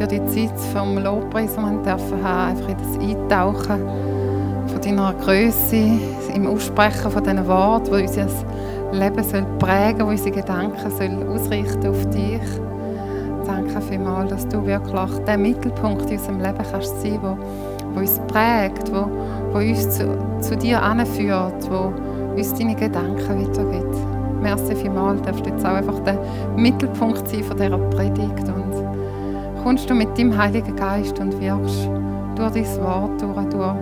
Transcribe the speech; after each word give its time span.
für 0.00 0.06
die 0.06 0.24
Zeit 0.26 0.58
vom 0.72 0.96
Lobpreis, 0.96 1.54
die 1.54 1.60
wir 1.60 1.82
dürfen 1.82 2.24
haben, 2.24 2.56
einfach 2.56 2.68
in 2.70 2.76
das 2.78 2.98
Eintauchen 2.98 3.80
von 4.66 4.80
deiner 4.80 5.12
Größe, 5.12 5.76
im 6.34 6.46
Aussprechen 6.46 7.10
von 7.10 7.22
diesen 7.22 7.46
Worten, 7.46 7.84
die 7.94 8.02
unser 8.02 8.26
Leben 8.92 9.22
soll 9.22 9.44
prägen 9.58 10.00
soll, 10.00 10.08
unsere 10.08 10.30
Gedanken 10.30 10.90
soll 10.90 11.28
ausrichten 11.28 11.86
auf 11.86 12.06
dich. 12.08 12.40
Danke 13.44 13.78
vielmals, 13.82 14.30
dass 14.30 14.48
du 14.48 14.64
wirklich 14.64 15.18
der 15.26 15.36
Mittelpunkt 15.36 16.10
in 16.10 16.16
unserem 16.16 16.40
Leben 16.40 16.64
kannst 16.70 17.02
sein, 17.02 17.18
wo, 17.20 17.36
wo 17.92 18.00
uns 18.00 18.18
prägt, 18.20 18.90
wo, 18.90 19.06
wo 19.52 19.58
uns 19.58 19.98
zu, 19.98 20.16
zu 20.40 20.56
dir 20.56 20.82
anführt, 20.82 21.70
wo 21.70 21.92
uns 22.34 22.54
deine 22.54 22.74
Gedanken 22.74 23.46
weitergibt. 23.46 23.96
Merci 24.40 24.74
vielmals, 24.76 25.20
darfst 25.20 25.44
du 25.44 25.50
jetzt 25.50 25.66
auch 25.66 25.74
einfach 25.74 25.98
der 26.04 26.18
Mittelpunkt 26.56 27.28
sein 27.28 27.44
von 27.44 27.58
dieser 27.58 27.76
Predigt 27.76 28.48
kommst 29.62 29.90
du 29.90 29.94
mit 29.94 30.16
deinem 30.16 30.36
Heiligen 30.36 30.74
Geist 30.74 31.18
und 31.18 31.38
wirkst 31.40 31.88
durch 32.34 32.52
dein 32.52 32.82
Wort, 32.82 33.20
durch, 33.20 33.48
durch 33.48 33.74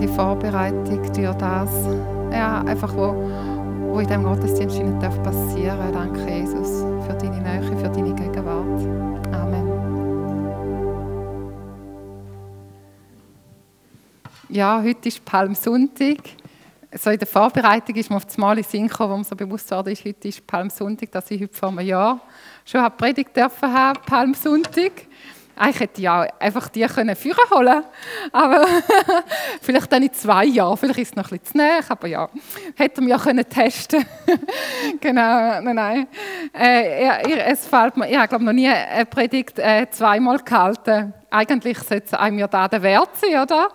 die 0.00 0.08
Vorbereitung, 0.08 1.02
durch 1.12 1.34
das, 1.36 1.70
ja, 2.32 2.62
einfach 2.62 2.94
wo, 2.94 3.14
wo 3.88 3.98
in 3.98 4.06
diesem 4.06 4.22
Gottesdienst 4.22 4.78
nicht 4.78 5.22
passieren 5.22 5.92
darf. 5.92 5.92
Danke, 5.92 6.30
Jesus, 6.30 6.84
für 7.06 7.14
deine 7.14 7.40
Nähe, 7.40 7.62
für 7.62 7.88
deine 7.88 8.14
Gegenwart. 8.14 8.82
Amen. 9.32 9.68
Ja, 14.48 14.82
heute 14.82 15.08
ist 15.08 15.24
Palmsonntag 15.24 16.18
so 16.98 17.10
in 17.10 17.18
der 17.18 17.26
Vorbereitung 17.26 17.96
ist 17.96 18.10
mir 18.10 18.16
auf 18.16 18.26
das 18.26 18.36
Mal 18.36 18.58
in 18.58 18.64
Sinn 18.64 18.88
gekommen, 18.88 19.12
wo 19.12 19.16
mir 19.18 19.24
so 19.24 19.34
bewusst 19.34 19.70
war, 19.70 19.86
ist, 19.86 20.04
heute 20.04 20.28
ist 20.28 20.46
Palmsonntag, 20.46 21.10
dass 21.12 21.30
ich 21.30 21.40
heute 21.40 21.54
vor 21.54 21.70
einem 21.70 21.80
Jahr 21.80 22.20
schon 22.64 22.80
eine 22.80 22.90
Predigt 22.90 23.36
dürfen 23.36 23.72
haben, 23.72 24.00
Palmsonntag. 24.04 24.92
Eigentlich 25.56 25.80
hätte 25.80 26.00
ich 26.00 26.08
auch 26.08 26.26
einfach 26.38 26.68
die 26.68 26.86
können 26.86 27.14
führen 27.14 27.50
holen 27.50 27.84
aber 28.32 28.66
vielleicht 29.60 29.92
dann 29.92 30.02
in 30.02 30.12
zwei 30.12 30.44
Jahren, 30.46 30.76
vielleicht 30.76 30.98
ist 30.98 31.08
es 31.10 31.16
noch 31.16 31.30
ein 31.30 31.38
bisschen 31.38 31.52
zu 31.52 31.58
näher, 31.58 31.80
aber 31.88 32.08
ja, 32.08 32.28
hätte 32.76 33.00
man 33.00 33.10
ja 33.10 33.18
können 33.18 33.48
testen 33.48 34.04
genau, 35.00 35.60
nein, 35.60 35.74
nein. 35.74 36.06
Äh, 36.52 37.50
es 37.50 37.66
fällt 37.66 37.96
mir, 37.96 38.08
ich 38.08 38.16
habe 38.16 38.28
glaube 38.28 38.44
noch 38.44 38.52
nie 38.52 38.68
eine 38.68 39.06
Predigt 39.06 39.58
äh, 39.58 39.86
zweimal 39.90 40.38
gehalten. 40.38 41.12
Eigentlich 41.30 41.78
sollte 41.78 42.06
es 42.06 42.14
einem 42.14 42.38
ja 42.38 42.46
da 42.46 42.68
der 42.68 42.82
Wert 42.82 43.10
sein, 43.16 43.40
oder? 43.40 43.68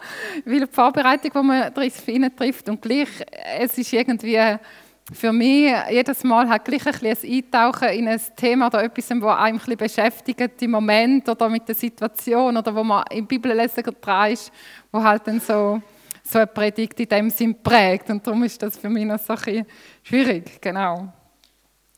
Weil 0.45 0.59
die 0.61 0.67
Vorbereitung, 0.71 1.31
die 1.33 1.47
man 1.47 1.73
drin 1.73 2.35
trifft 2.35 2.69
und 2.69 2.81
gleich, 2.81 3.09
es 3.59 3.77
ist 3.77 3.93
irgendwie 3.93 4.39
für 5.13 5.31
mich 5.31 5.73
jedes 5.89 6.23
Mal 6.23 6.49
hat 6.49 6.65
gleich 6.65 6.85
ein, 6.85 6.91
bisschen 6.91 7.29
ein 7.29 7.35
Eintauchen 7.37 7.89
in 7.89 8.07
ein 8.07 8.21
Thema 8.35 8.67
oder 8.67 8.83
etwas, 8.83 9.07
das 9.07 9.23
einem 9.23 9.59
ein 9.65 9.77
beschäftigt 9.77 10.61
im 10.61 10.71
Moment 10.71 11.29
oder 11.29 11.47
mit 11.47 11.67
der 11.67 11.75
Situation 11.75 12.57
oder 12.57 12.75
wo 12.75 12.83
man 12.83 13.05
im 13.11 13.25
Bibellesen 13.25 13.83
dran 14.01 14.31
ist, 14.31 14.51
wo 14.91 15.01
halt 15.01 15.25
dann 15.25 15.39
so, 15.39 15.81
so 16.23 16.39
eine 16.39 16.47
Predigt 16.47 16.99
in 16.99 17.07
dem 17.07 17.29
Sinn 17.29 17.55
prägt. 17.61 18.09
Und 18.09 18.25
darum 18.27 18.43
ist 18.43 18.61
das 18.61 18.77
für 18.77 18.89
mich 18.89 19.05
noch 19.05 19.19
so 19.19 19.33
ein 19.33 19.39
bisschen 19.39 19.65
schwierig, 20.03 20.61
genau. 20.61 21.07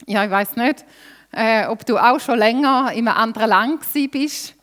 Ja, 0.06 0.24
ich 0.24 0.32
weiß 0.32 0.56
nicht, 0.58 0.86
äh, 1.32 1.66
ob 1.66 1.86
du 1.86 1.98
auch 1.98 2.20
schon 2.20 2.38
länger 2.38 2.92
in 2.94 3.08
einem 3.08 3.18
anderen 3.18 3.50
Land 3.50 3.82
bist 4.12 4.56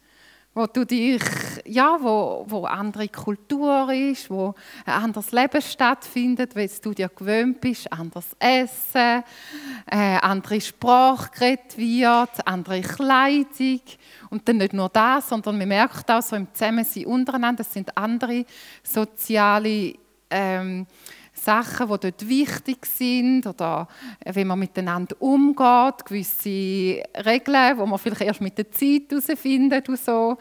wo 0.57 0.67
du 0.67 0.87
dich, 0.87 1.23
ja, 1.67 1.99
wo, 2.01 2.47
wo 2.49 2.65
andere 2.65 3.09
Kultur 3.09 3.93
ist, 3.93 4.31
wo 4.31 4.55
ein 4.87 5.03
anderes 5.05 5.31
Leben 5.31 5.61
stattfindet, 5.61 6.57
weil 6.57 6.71
du 6.83 6.95
dir 6.95 7.11
gewöhnt 7.11 7.61
bist, 7.61 7.93
anderes 7.93 8.35
Essen, 8.39 9.23
äh, 9.85 10.17
andere 10.23 10.59
Sprache 10.63 11.31
geredet 11.31 11.77
wird, 11.77 12.47
andere 12.47 12.81
Kleidung. 12.81 13.83
Und 14.31 14.49
dann 14.49 14.57
nicht 14.57 14.73
nur 14.73 14.89
das, 14.89 15.29
sondern 15.29 15.59
man 15.59 15.69
merkt 15.69 16.11
auch 16.11 16.23
so 16.23 16.37
im 16.37 16.49
Zusammensein 16.55 17.05
untereinander, 17.05 17.63
das 17.63 17.75
sind 17.75 17.95
andere 17.95 18.47
soziale 18.83 19.93
ähm, 20.31 20.87
Sachen, 21.47 21.87
die 21.87 21.99
dort 22.01 22.29
wichtig 22.29 22.85
sind 22.87 23.47
oder 23.47 23.87
wie 24.33 24.45
man 24.45 24.59
miteinander 24.59 25.15
umgeht, 25.21 26.05
gewisse 26.05 27.03
Regeln, 27.25 27.79
die 27.79 27.87
man 27.87 27.99
vielleicht 27.99 28.23
erst 28.23 28.41
mit 28.41 28.59
der 28.59 28.71
Zeit 28.73 29.03
herausfindet 29.11 29.89
und 29.89 29.99
so. 29.99 30.39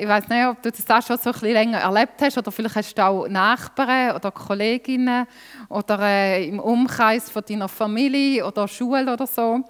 Ich 0.00 0.06
weiß 0.06 0.28
nicht, 0.28 0.46
ob 0.46 0.62
du 0.62 0.70
das 0.70 0.88
auch 0.88 1.04
schon 1.04 1.18
so 1.18 1.30
ein 1.30 1.32
bisschen 1.32 1.52
länger 1.52 1.78
erlebt 1.78 2.22
hast 2.22 2.38
oder 2.38 2.52
vielleicht 2.52 2.76
hast 2.76 2.94
du 2.94 3.04
auch 3.04 3.28
Nachbarn 3.28 4.14
oder 4.14 4.30
Kolleginnen 4.30 5.26
oder 5.68 5.98
äh, 6.00 6.46
im 6.46 6.60
Umkreis 6.60 7.28
von 7.28 7.42
deiner 7.46 7.68
Familie 7.68 8.46
oder 8.46 8.68
Schule 8.68 9.12
oder 9.12 9.26
so, 9.26 9.64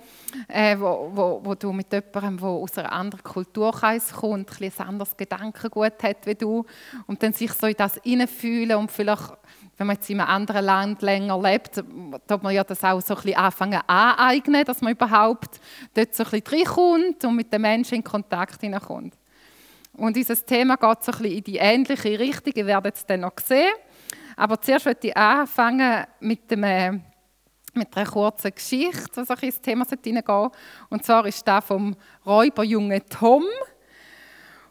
äh, 0.49 0.77
wo, 0.79 1.11
wo, 1.15 1.41
wo 1.43 1.55
du 1.55 1.73
mit 1.73 1.91
jemandem, 1.91 2.37
der 2.37 2.49
aus 2.49 2.77
einem 2.77 2.91
anderen 2.91 3.23
Kulturkreis 3.23 4.13
kommt, 4.13 4.61
ein, 4.61 4.73
ein 4.79 4.87
anderes 4.89 5.17
Gedankengut 5.17 6.03
hat 6.03 6.27
wie 6.27 6.35
du 6.35 6.67
und 7.07 7.23
dann 7.23 7.33
sich 7.33 7.53
so 7.53 7.67
in 7.67 7.77
das 7.79 7.99
hineinfühlen 8.05 8.77
und 8.77 8.91
vielleicht 8.91 9.33
wenn 9.81 9.87
man 9.87 9.97
jetzt 9.97 10.11
in 10.11 10.21
einem 10.21 10.29
anderen 10.29 10.67
Land 10.67 11.01
länger 11.01 11.41
lebt, 11.41 11.77
tut 11.77 12.43
man 12.43 12.55
ja 12.55 12.63
das 12.63 12.85
auch 12.85 13.01
so 13.01 13.15
ein 13.15 13.23
bisschen 13.23 13.39
anfangen 13.39 13.81
aneignen, 13.87 14.63
dass 14.63 14.83
man 14.83 14.93
überhaupt 14.93 15.59
dort 15.95 16.15
so 16.15 16.23
ein 16.23 16.31
bisschen 16.43 16.59
reinkommt 16.59 17.25
und 17.25 17.35
mit 17.35 17.51
den 17.51 17.63
Menschen 17.63 17.95
in 17.95 18.05
Kontakt 18.05 18.61
hineinkommt. 18.61 19.15
Und 19.95 20.17
dieses 20.17 20.45
Thema 20.45 20.77
geht 20.77 21.03
so 21.03 21.13
ein 21.13 21.19
bisschen 21.19 21.39
in 21.39 21.45
die 21.45 21.57
ähnliche 21.57 22.19
Richtung, 22.19 22.53
ihr 22.57 22.67
werdet 22.67 22.95
es 22.95 23.07
dann 23.07 23.21
noch 23.21 23.33
sehen. 23.43 23.73
Aber 24.37 24.61
zuerst 24.61 24.85
möchte 24.85 25.07
ich 25.07 25.17
anfangen 25.17 26.05
mit, 26.21 26.51
dem, 26.51 27.03
mit 27.73 27.97
einer 27.97 28.11
kurzen 28.11 28.55
Geschichte, 28.55 29.09
was 29.15 29.31
ein 29.31 29.39
ins 29.41 29.63
Thema 29.63 29.87
hineingehen 29.87 30.51
Und 30.91 31.07
zwar 31.07 31.25
ist 31.25 31.49
das 31.49 31.65
vom 31.65 31.97
Räuberjungen 32.27 33.01
Tom. 33.09 33.45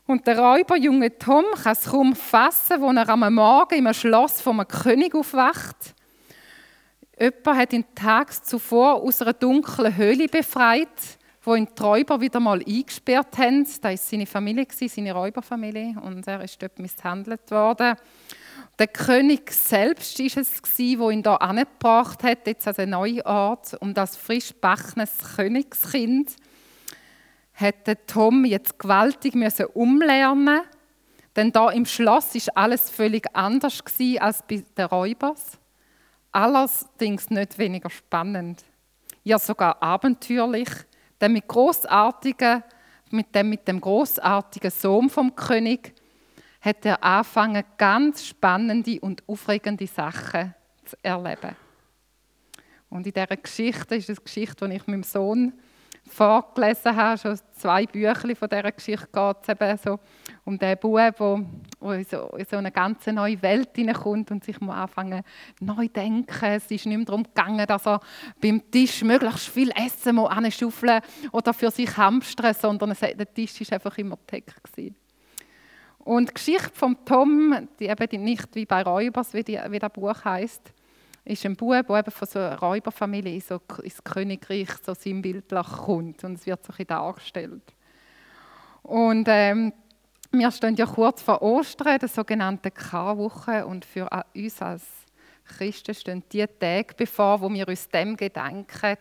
Und 0.09 0.25
der 0.25 0.39
Räuberjunge 0.39 1.19
Tom 1.19 1.45
kann 1.61 1.73
es 1.73 1.85
kaum 1.85 2.15
fassen, 2.15 2.83
als 2.83 2.97
er 2.97 3.09
am 3.09 3.31
Morgen 3.31 3.75
im 3.75 3.93
Schloss 3.93 4.41
vom 4.41 4.67
König 4.67 5.13
aufwacht. 5.13 5.93
Jemand 7.19 7.45
hat 7.59 7.73
ihn 7.73 7.85
tags 7.93 8.41
zuvor 8.41 9.03
aus 9.03 9.21
einer 9.21 9.33
dunklen 9.33 9.95
Höhle 9.95 10.27
befreit, 10.27 10.87
wo 11.43 11.53
ihn 11.53 11.67
die 11.77 11.83
Räuber 11.83 12.19
wieder 12.19 12.39
mal 12.39 12.59
eingesperrt 12.59 13.37
haben. 13.37 13.65
Das 13.65 13.83
war 13.83 13.95
seine 13.97 14.25
Familie, 14.25 14.65
seine 14.71 15.13
Räuberfamilie, 15.13 15.93
und 16.01 16.27
er 16.27 16.43
ist 16.43 16.59
dort 16.59 16.79
misshandelt 16.79 17.51
worden. 17.51 17.95
Der 18.79 18.87
König 18.87 19.51
selbst 19.51 20.17
war 20.17 20.41
es, 20.41 20.61
der 20.75 21.09
ihn 21.11 21.21
hier 21.21 21.39
angebracht 21.39 22.23
hat, 22.23 22.47
jetzt 22.47 22.67
an 22.67 22.75
einen 22.77 22.91
neuen 22.93 23.21
Ort, 23.27 23.77
um 23.79 23.93
das 23.93 24.17
frisch 24.17 24.55
backenes 24.59 25.35
Königskind 25.35 26.35
hätte 27.59 28.05
Tom 28.05 28.45
jetzt 28.45 28.79
gewaltig 28.79 29.35
müssen 29.35 29.65
umlernen 29.67 30.61
denn 31.39 31.51
da 31.51 31.69
im 31.69 31.85
Schloss 31.85 32.35
ist 32.35 32.55
alles 32.57 32.89
völlig 32.89 33.25
anders 33.33 33.81
als 34.19 34.43
bei 34.45 34.63
den 34.77 34.85
Räubers. 34.85 35.57
Allerdings 36.33 37.29
nicht 37.29 37.57
weniger 37.57 37.89
spannend, 37.89 38.65
ja 39.23 39.39
sogar 39.39 39.81
abenteuerlich, 39.81 40.69
denn 41.21 41.33
mit 41.33 41.47
großartigen, 41.47 42.63
mit 43.11 43.33
dem 43.33 43.49
mit 43.49 43.67
dem 43.67 43.79
großartigen 43.79 44.69
Sohn 44.69 45.09
vom 45.09 45.33
König 45.35 45.95
hat 46.59 46.85
er 46.85 47.01
angefangen, 47.01 47.63
ganz 47.77 48.25
spannende 48.25 48.99
und 48.99 49.23
aufregende 49.27 49.87
Sachen 49.87 50.53
zu 50.83 50.97
erleben. 51.01 51.55
Und 52.89 53.07
in 53.07 53.13
dieser 53.13 53.37
Geschichte 53.37 53.95
ist 53.95 54.09
es 54.09 54.17
eine 54.17 54.25
Geschichte, 54.25 54.67
die 54.67 54.75
ich 54.75 54.87
meinem 54.87 55.03
Sohn 55.03 55.53
vorgelesen 56.09 56.95
habe, 56.95 57.17
schon 57.17 57.39
zwei 57.53 57.85
Bücher 57.85 58.35
von 58.35 58.49
dieser 58.49 58.71
Geschichte 58.71 59.07
geht 59.11 59.37
es 59.41 59.49
eben 59.49 59.77
so 59.77 59.99
um 60.43 60.57
den 60.57 60.77
Bub, 60.77 60.97
der, 61.17 61.95
in, 61.95 62.05
so, 62.05 62.29
in 62.37 62.45
so 62.45 62.57
eine 62.57 62.71
ganz 62.71 63.05
neue 63.07 63.41
Welt 63.41 63.69
hineinkommt 63.75 64.31
und 64.31 64.43
sich 64.43 64.59
muss 64.59 64.75
anfangen 64.75 65.23
neu 65.59 65.87
denken. 65.87 66.45
Es 66.45 66.69
ist 66.71 66.85
nicht 66.85 66.97
mehr 66.97 67.05
darum 67.05 67.23
gegangen, 67.23 67.65
dass 67.65 67.87
er 67.87 67.99
beim 68.41 68.61
Tisch 68.71 69.03
möglichst 69.03 69.47
viel 69.47 69.71
Essen 69.71 70.15
muss 70.15 70.31
anschaufeln 70.31 71.01
oder 71.31 71.53
für 71.53 71.71
sich 71.71 71.95
hamstern, 71.95 72.53
sondern 72.53 72.95
der 72.99 73.33
Tisch 73.33 73.61
war 73.61 73.73
einfach 73.73 73.97
immer 73.97 74.17
gedeckt. 74.17 74.59
Und 75.99 76.29
die 76.29 76.33
Geschichte 76.33 76.71
von 76.73 76.97
Tom, 77.05 77.67
die 77.79 77.87
eben 77.87 78.23
nicht 78.23 78.47
wie 78.55 78.65
bei 78.65 78.81
Räubers, 78.81 79.33
wie, 79.33 79.43
die, 79.43 79.59
wie 79.69 79.79
das 79.79 79.93
Buch 79.93 80.25
heißt, 80.25 80.73
ist 81.29 81.45
ein 81.45 81.55
Bub, 81.55 81.87
der 81.87 81.99
eben 81.99 82.11
von 82.11 82.27
so 82.27 82.39
einer 82.39 82.59
Räuberfamilie 82.59 83.39
so 83.41 83.61
ins 83.83 84.03
Königreich 84.03 84.69
so 84.83 84.93
sinnbildlich 84.93 85.67
kommt. 85.67 86.23
Und 86.23 86.33
es 86.39 86.45
wird 86.45 86.65
so 86.65 86.73
ein 86.77 86.87
dargestellt. 86.87 87.73
Und 88.81 89.27
ähm, 89.29 89.73
wir 90.31 90.51
stehen 90.51 90.75
ja 90.75 90.85
kurz 90.85 91.21
vor 91.21 91.41
Ostern, 91.41 91.99
der 91.99 92.09
sogenannten 92.09 92.73
Karwoche. 92.73 93.65
Und 93.65 93.85
für 93.85 94.09
uns 94.35 94.61
als 94.61 94.83
Christen 95.45 95.93
stehen 95.93 96.23
die 96.31 96.45
Tage 96.45 96.93
bevor, 96.95 97.41
wo 97.41 97.49
wir 97.51 97.67
uns 97.67 97.89
dem 97.89 98.15
gedenken, 98.15 98.97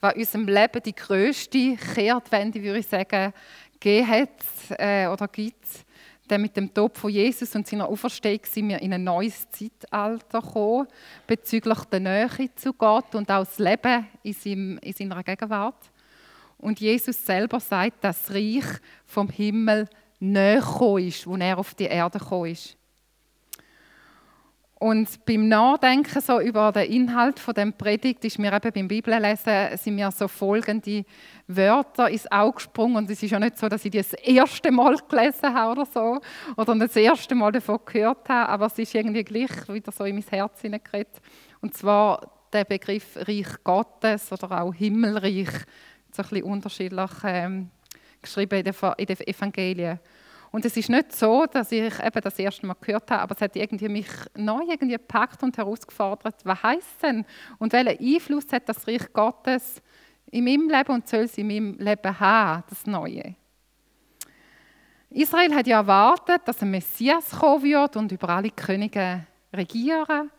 was 0.00 0.14
in 0.14 0.20
unserem 0.20 0.48
Leben 0.48 0.82
die 0.82 0.94
grösste 0.94 1.76
Kehrtwende, 1.76 2.62
würde 2.62 2.78
ich 2.78 2.86
sagen, 2.86 3.32
gegeben 3.78 4.08
hat 4.08 4.30
äh, 4.78 5.06
oder 5.06 5.28
gibt 5.28 5.85
denn 6.30 6.42
mit 6.42 6.56
dem 6.56 6.72
Tod 6.72 6.96
von 6.96 7.10
Jesus 7.10 7.54
und 7.54 7.66
seiner 7.66 7.88
Auferstehung 7.88 8.40
sind 8.44 8.68
wir 8.68 8.80
in 8.80 8.92
ein 8.92 9.04
neues 9.04 9.48
Zeitalter 9.50 10.40
gekommen, 10.40 10.88
bezüglich 11.26 11.78
der 11.84 12.00
Nähe 12.00 12.54
zu 12.56 12.72
Gott 12.72 13.14
und 13.14 13.30
auch 13.30 13.44
das 13.44 13.58
Leben 13.58 14.06
in, 14.22 14.32
seinem, 14.32 14.78
in 14.78 14.92
seiner 14.92 15.22
Gegenwart. 15.22 15.90
Und 16.58 16.80
Jesus 16.80 17.24
selber 17.24 17.60
sagt, 17.60 18.02
dass 18.02 18.22
das 18.24 18.34
Reich 18.34 18.64
vom 19.04 19.28
Himmel 19.28 19.88
näher 20.18 20.96
ist, 20.98 21.26
wo 21.26 21.36
er 21.36 21.58
auf 21.58 21.74
die 21.74 21.84
Erde 21.84 22.18
gekommen 22.18 22.52
ist. 22.52 22.76
Und 24.78 25.24
beim 25.24 25.48
Nachdenken 25.48 26.20
so 26.20 26.38
über 26.38 26.70
den 26.70 26.90
Inhalt 26.92 27.40
von 27.40 27.54
dem 27.54 27.72
Predigt 27.72 28.22
ist 28.26 28.38
mir 28.38 28.52
eben 28.52 28.72
beim 28.72 28.88
Bibellesen 28.88 29.74
sind 29.78 29.94
mir 29.94 30.10
so 30.10 30.28
folgende 30.28 31.06
Wörter 31.46 32.10
ins 32.10 32.30
Auge 32.30 32.56
gesprungen 32.56 32.96
und 32.96 33.10
es 33.10 33.22
ist 33.22 33.30
ja 33.30 33.40
nicht 33.40 33.56
so, 33.56 33.70
dass 33.70 33.86
ich 33.86 33.90
die 33.90 33.98
das 33.98 34.12
erste 34.12 34.70
Mal 34.70 34.96
gelesen 35.08 35.54
habe 35.54 35.72
oder 35.72 35.86
so 35.86 36.20
oder 36.58 36.74
das 36.74 36.94
erste 36.94 37.34
Mal 37.34 37.52
davon 37.52 37.78
gehört 37.86 38.28
habe, 38.28 38.50
aber 38.50 38.66
es 38.66 38.78
ist 38.78 38.94
irgendwie 38.94 39.24
gleich 39.24 39.66
wieder 39.68 39.90
so 39.92 40.04
in 40.04 40.16
mein 40.16 40.24
Herz 40.28 40.60
hineingeredet. 40.60 41.22
Und 41.62 41.74
zwar 41.74 42.30
der 42.52 42.64
Begriff 42.64 43.16
Reich 43.16 43.64
Gottes 43.64 44.30
oder 44.30 44.60
auch 44.60 44.74
Himmelreich, 44.74 45.48
so 46.12 46.22
ein 46.22 46.28
bisschen 46.28 46.42
unterschiedlich 46.42 47.10
ähm, 47.24 47.70
geschrieben 48.20 48.58
in 48.58 49.06
den, 49.06 49.20
Evangelien. 49.26 50.00
Und 50.56 50.64
es 50.64 50.74
ist 50.74 50.88
nicht 50.88 51.14
so, 51.14 51.44
dass 51.44 51.70
ich 51.70 51.92
eben 52.02 52.20
das 52.22 52.38
erste 52.38 52.66
Mal 52.66 52.76
gehört 52.80 53.10
habe, 53.10 53.20
aber 53.20 53.34
es 53.34 53.42
hat 53.42 53.54
irgendwie 53.56 53.90
mich 53.90 54.06
neu 54.34 54.62
irgendwie 54.66 54.94
gepackt 54.94 55.42
und 55.42 55.54
herausgefordert, 55.54 56.34
was 56.44 56.62
heißt 56.62 56.80
es 56.80 56.98
denn 57.02 57.26
und 57.58 57.74
welchen 57.74 58.14
Einfluss 58.14 58.50
hat 58.50 58.66
das 58.66 58.88
Reich 58.88 59.12
Gottes 59.12 59.82
in 60.30 60.44
meinem 60.44 60.70
Leben 60.70 60.94
und 60.94 61.06
soll 61.06 61.24
es 61.24 61.36
in 61.36 61.48
meinem 61.48 61.76
Leben 61.76 62.18
haben, 62.18 62.64
das 62.70 62.86
Neue. 62.86 63.34
Israel 65.10 65.54
hat 65.54 65.66
ja 65.66 65.76
erwartet, 65.76 66.40
dass 66.46 66.62
ein 66.62 66.70
Messias 66.70 67.32
kommen 67.32 67.62
wird 67.62 67.94
und 67.96 68.12
über 68.12 68.30
alle 68.30 68.48
Könige 68.48 69.26
regieren, 69.52 70.30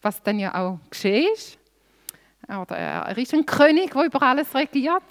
was 0.00 0.22
dann 0.22 0.38
ja 0.38 0.54
auch 0.54 0.78
geschehen 0.88 1.26
ist. 1.34 1.58
Oder 2.46 2.76
er 2.76 3.18
ist 3.18 3.34
ein 3.34 3.44
König, 3.44 3.90
der 3.90 4.04
über 4.04 4.22
alles 4.22 4.54
regiert. 4.54 5.02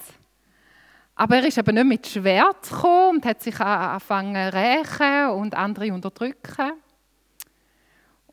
Aber 1.15 1.37
er 1.37 1.45
ist 1.45 1.57
eben 1.57 1.75
nicht 1.75 1.85
mit 1.85 2.07
Schwert 2.07 2.69
gekommen 2.69 3.17
und 3.17 3.25
hat 3.25 3.41
sich 3.41 3.59
angefangen 3.59 4.51
zu 4.51 4.57
rächen 4.57 5.29
und 5.29 5.55
andere 5.55 5.93
unterdrücken. 5.93 6.73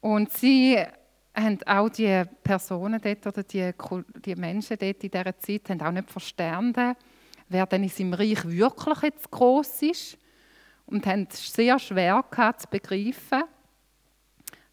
Und 0.00 0.32
sie 0.32 0.79
haben 1.35 1.59
auch 1.67 1.91
die 1.91 2.23
Personen 2.43 3.00
dort 3.00 3.27
oder 3.27 3.43
die, 3.43 3.71
die 4.25 4.35
Menschen 4.35 4.79
dort 4.79 5.05
in 5.05 5.11
dieser 5.11 5.38
Zeit 5.38 5.69
haben 5.69 5.82
auch 5.82 5.93
nicht 5.93 6.11
verstanden, 6.11 6.97
wer 7.49 7.67
denn 7.67 7.82
in 7.82 7.88
seinem 7.91 8.15
Reich 8.15 8.44
wirklich 8.47 9.03
jetzt 9.03 9.31
groß 9.31 9.83
ist 9.83 10.19
und 10.87 11.06
haben 11.06 11.29
es 11.31 11.53
sehr 11.53 11.79
schwer 11.79 12.25
gehabt 12.31 12.62
zu 12.62 12.69
begreifen, 12.69 13.44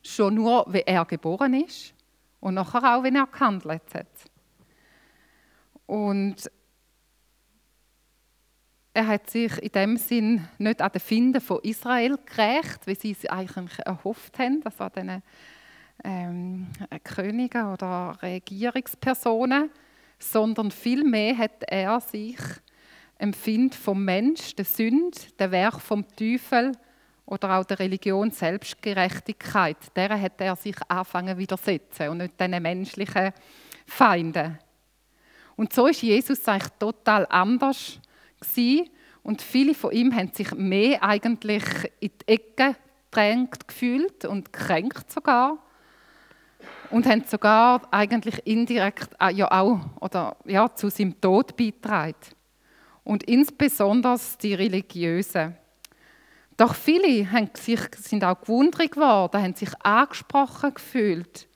schon 0.02 0.36
nur, 0.36 0.66
wie 0.70 0.82
er 0.82 1.06
geboren 1.06 1.54
ist 1.54 1.94
und 2.40 2.54
nachher 2.54 2.96
auch, 2.96 3.04
wie 3.04 3.14
er 3.14 3.28
gehandelt 3.28 3.94
hat. 3.94 4.08
Und 5.86 6.50
er 8.98 9.06
hat 9.06 9.30
sich 9.30 9.56
in 9.60 9.72
dem 9.72 9.98
Sinn 9.98 10.48
nicht 10.58 10.82
an 10.82 10.92
den 10.92 11.00
Finden 11.00 11.40
von 11.40 11.60
Israel 11.62 12.18
gerecht, 12.26 12.88
wie 12.88 12.96
sie 12.96 13.12
es 13.12 13.30
eigentlich 13.30 13.78
erhofft 13.86 14.40
haben, 14.40 14.62
also 14.66 14.86
an 14.86 14.92
diesen 14.96 15.24
ähm, 16.04 16.68
Königen 17.04 17.72
oder 17.74 18.18
Regierungspersonen, 18.24 19.70
sondern 20.18 20.72
vielmehr 20.72 21.38
hat 21.38 21.64
er 21.68 22.02
sich 22.02 22.40
empfind 23.20 23.76
vom 23.76 24.04
Mensch, 24.04 24.56
der 24.56 24.66
Sünde, 24.66 25.20
der 25.38 25.52
Werk 25.52 25.80
vom 25.80 26.04
Teufel 26.16 26.72
oder 27.28 27.60
auch 27.60 27.66
der 27.66 27.78
Religion 27.78 28.32
Selbstgerechtigkeit, 28.32 29.78
der 29.96 30.20
hat 30.20 30.42
er 30.42 30.56
sich 30.56 30.76
anfangen 30.88 31.38
widersetzen 31.38 32.10
und 32.10 32.18
nicht 32.18 32.40
diesen 32.40 32.64
menschlichen 32.64 33.32
Feinden. 33.86 34.58
Und 35.56 35.72
so 35.72 35.86
ist 35.86 36.02
Jesus 36.02 36.48
eigentlich 36.48 36.74
total 36.80 37.28
anders 37.30 38.00
und 39.24 39.42
viele 39.42 39.74
von 39.74 39.92
ihm 39.92 40.16
haben 40.16 40.32
sich 40.34 40.54
mehr 40.54 41.04
eigentlich 41.04 41.64
in 42.00 42.12
die 42.22 42.28
Ecke 42.28 42.76
gedrängt 43.10 43.68
gefühlt 43.68 44.26
und 44.26 44.54
kränkt 44.54 45.12
sogar. 45.12 45.58
Und 46.90 47.06
haben 47.06 47.24
sogar 47.28 47.82
eigentlich 47.92 48.46
indirekt 48.46 49.10
äh, 49.20 49.34
ja 49.34 49.52
auch 49.52 49.80
oder 50.00 50.38
ja 50.46 50.74
zu 50.74 50.90
seinem 50.90 51.20
Tod 51.20 51.56
beitragen 51.58 52.16
und 53.04 53.24
insbesondere 53.24 54.18
die 54.42 54.54
Religiösen. 54.54 55.56
Doch 56.56 56.74
viele 56.74 57.30
haben 57.32 57.50
sich, 57.56 57.80
sind 57.98 58.24
auch 58.24 58.42
gewundert 58.42 58.92
geworden, 58.92 59.42
haben 59.42 59.54
sich 59.54 59.70
angesprochen 59.84 60.74
gefühlt, 60.74 61.48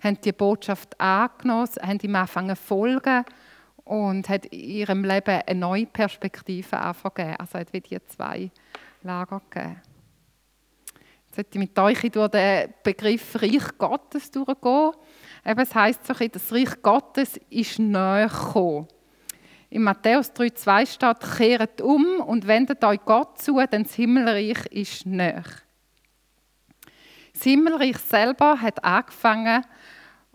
haben 0.00 0.20
die 0.20 0.32
Botschaft 0.32 0.98
angenommen, 1.00 1.68
haben 1.82 1.98
ihm 2.00 2.14
angefangen 2.14 2.56
zu 2.56 2.62
folgen 2.62 3.24
und 3.86 4.28
hat 4.28 4.52
ihrem 4.52 5.04
Leben 5.04 5.42
eine 5.46 5.60
neue 5.60 5.86
Perspektive 5.86 6.76
angefangen. 6.76 7.36
Also 7.38 7.58
hat 7.60 7.72
wie 7.72 7.80
die 7.80 8.04
zwei 8.06 8.50
Lager 9.02 9.40
gegeben. 9.48 9.80
Jetzt 11.26 11.36
möchte 11.36 11.50
ich 11.52 11.60
mit 11.60 11.78
euch 11.78 12.00
durch 12.10 12.30
den 12.30 12.74
Begriff 12.82 13.40
Reich 13.40 13.78
Gottes 13.78 14.30
durchgehen. 14.30 14.90
Eben, 15.44 15.60
es 15.60 15.74
heisst 15.74 16.04
so, 16.04 16.14
das 16.14 16.52
Reich 16.52 16.82
Gottes 16.82 17.38
ist 17.48 17.78
näher 17.78 18.28
gekommen. 18.28 18.88
In 19.70 19.82
Matthäus 19.82 20.32
3,2 20.32 20.86
steht, 20.86 21.36
kehret 21.36 21.80
um 21.80 22.20
und 22.20 22.46
wendet 22.46 22.82
euch 22.82 23.04
Gott 23.04 23.38
zu, 23.40 23.60
denn 23.70 23.84
das 23.84 23.94
Himmelreich 23.94 24.66
ist 24.70 25.06
näher. 25.06 25.44
Das 27.34 27.42
Himmelreich 27.42 27.98
selber 27.98 28.60
hat 28.60 28.82
angefangen 28.82 29.64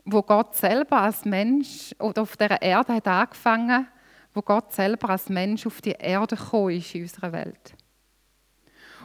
wo 0.06 0.22
Gott 0.22 0.56
selber 0.56 1.02
als 1.02 1.26
Mensch 1.26 1.94
oder 2.00 2.24
auf 2.24 2.38
der 2.38 2.62
Erde 2.62 2.94
hat 2.94 3.08
angefangen, 3.08 3.88
wo 4.34 4.42
Gott 4.42 4.74
selber 4.74 5.10
als 5.10 5.30
Mensch 5.30 5.66
auf 5.66 5.82
die 5.82 5.92
Erde 5.92 6.36
gekommen 6.36 6.78
ist 6.78 6.96
in 6.96 7.04
unserer 7.04 7.32
Welt. 7.32 7.74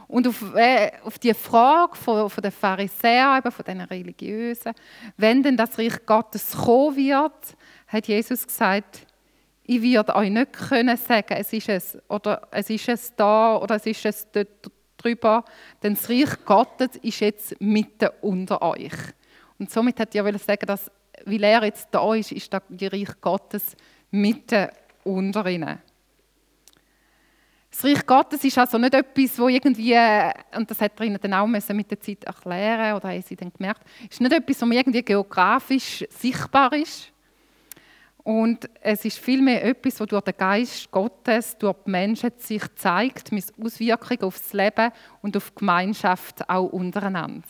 Und 0.07 0.25
auf, 0.27 0.55
äh, 0.55 0.91
auf 1.03 1.19
die 1.19 1.33
Frage 1.33 1.95
von, 1.95 2.29
von 2.29 2.41
den 2.41 2.51
Pharisäern, 2.51 3.39
eben 3.39 3.51
von 3.51 3.65
den 3.65 3.81
Religiösen, 3.81 4.71
wenn 5.17 5.43
denn 5.43 5.57
das 5.57 5.77
Reich 5.77 6.05
Gottes 6.05 6.55
kommen 6.55 6.95
wird, 6.95 7.57
hat 7.87 8.07
Jesus 8.07 8.47
gesagt, 8.47 9.05
ich 9.63 9.81
werde 9.81 10.15
euch 10.15 10.29
nicht 10.29 10.53
können 10.53 10.95
sagen, 10.95 11.35
es 11.37 11.51
ist 11.51 11.67
es 11.67 11.97
oder 12.07 12.47
es 12.51 12.69
ist 12.69 12.87
es 12.87 13.13
da 13.15 13.57
oder 13.57 13.75
es 13.75 13.85
ist 13.85 14.05
es 14.05 14.31
dort 14.31 14.71
drüber, 14.95 15.43
denn 15.83 15.95
das 15.95 16.09
Reich 16.09 16.45
Gottes 16.45 16.95
ist 17.01 17.19
jetzt 17.19 17.59
mitten 17.59 18.09
unter 18.21 18.61
euch. 18.61 18.93
Und 19.59 19.71
somit 19.71 19.99
hat 19.99 20.13
er 20.13 20.37
sagen, 20.37 20.65
dass, 20.65 20.91
weil 21.25 21.43
er 21.43 21.63
jetzt 21.65 21.87
da 21.91 22.13
ist, 22.13 22.31
ist 22.31 22.53
das 22.53 22.61
Reich 22.81 23.21
Gottes 23.21 23.75
mitten 24.11 24.67
unter 25.03 25.45
ihnen. 25.47 25.79
Das 27.69 27.83
Reich 27.83 28.05
Gottes 28.05 28.43
ist 28.43 28.57
also 28.57 28.77
nicht 28.77 28.93
etwas, 28.93 29.37
wo 29.37 29.47
irgendwie, 29.49 29.95
und 30.55 30.71
das 30.71 30.81
hat 30.81 30.99
er 30.99 31.05
ihnen 31.05 31.19
dann 31.21 31.33
auch 31.33 31.45
mit 31.45 31.91
der 31.91 31.99
Zeit 31.99 32.23
erklären 32.23 32.95
oder 32.95 33.09
haben 33.09 33.21
sie 33.21 33.35
dann 33.35 33.53
gemerkt, 33.53 33.83
ist 34.09 34.21
nicht 34.21 34.33
etwas, 34.33 34.61
was 34.61 34.69
irgendwie 34.69 35.03
geografisch 35.03 36.03
sichtbar 36.09 36.73
ist. 36.73 37.11
Und 38.23 38.69
es 38.81 39.05
ist 39.05 39.19
vielmehr 39.19 39.63
etwas, 39.63 39.95
das 39.95 40.07
durch 40.07 40.23
den 40.23 40.35
Geist 40.35 40.91
Gottes, 40.91 41.57
durch 41.57 41.77
die 41.85 41.91
Menschen 41.91 42.31
sich 42.37 42.63
zeigt, 42.75 43.31
mit 43.31 43.45
Auswirkungen 43.63 44.23
auf 44.23 44.37
das 44.37 44.53
Leben 44.53 44.91
und 45.21 45.37
auf 45.37 45.51
die 45.51 45.59
Gemeinschaft 45.59 46.49
auch 46.49 46.65
untereinander. 46.65 47.47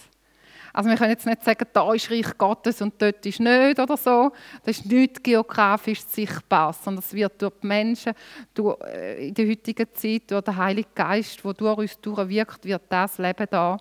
Also 0.77 0.91
wir 0.91 0.97
können 0.97 1.09
jetzt 1.09 1.25
nicht 1.25 1.43
sagen, 1.43 1.67
da 1.73 1.91
ist 1.91 2.11
Reich 2.11 2.37
Gottes 2.37 2.83
und 2.83 3.01
dort 3.01 3.25
ist 3.25 3.39
nicht 3.39 3.79
oder 3.79 3.97
so. 3.97 4.31
Das 4.63 4.77
ist 4.77 4.85
nicht 4.85 5.23
geografisch 5.23 6.01
sichtbar, 6.05 6.71
sondern 6.71 7.03
es 7.03 7.11
wird 7.15 7.41
durch 7.41 7.53
die 7.63 7.65
Menschen, 7.65 8.13
durch, 8.53 8.79
äh, 8.81 9.29
in 9.29 9.33
der 9.33 9.49
heutigen 9.49 9.87
Zeit, 9.91 10.29
durch 10.29 10.43
den 10.43 10.55
Heiligen 10.55 10.91
Geist, 10.93 11.43
der 11.43 11.53
durch 11.53 11.77
uns 11.79 11.99
durchwirkt, 11.99 12.63
wird 12.63 12.83
das 12.89 13.17
Leben 13.17 13.47
da 13.49 13.77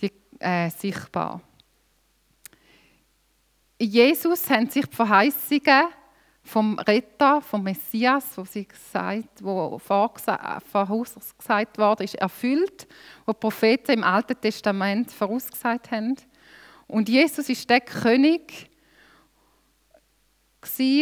die, 0.00 0.10
äh, 0.38 0.70
sichtbar. 0.70 1.42
In 3.76 3.90
Jesus 3.90 4.48
haben 4.48 4.70
sich 4.70 4.86
die 4.86 4.96
Verheißungen 4.96 5.88
vom 6.44 6.78
Retter, 6.78 7.42
vom 7.42 7.62
Messias, 7.62 8.38
wo 8.38 8.44
sie 8.46 8.66
gesagt, 8.66 9.44
wo 9.44 9.78
vorausgesagt 9.78 11.76
worden 11.76 12.04
ist, 12.04 12.14
erfüllt, 12.14 12.86
wo 13.26 13.32
die 13.32 13.38
Propheten 13.38 13.98
im 13.98 14.04
Alten 14.04 14.40
Testament 14.40 15.12
vorausgesagt 15.12 15.90
haben. 15.90 16.16
Und 16.88 17.08
Jesus 17.08 17.48
ist 17.48 17.68
der 17.70 17.80
König 17.80 18.70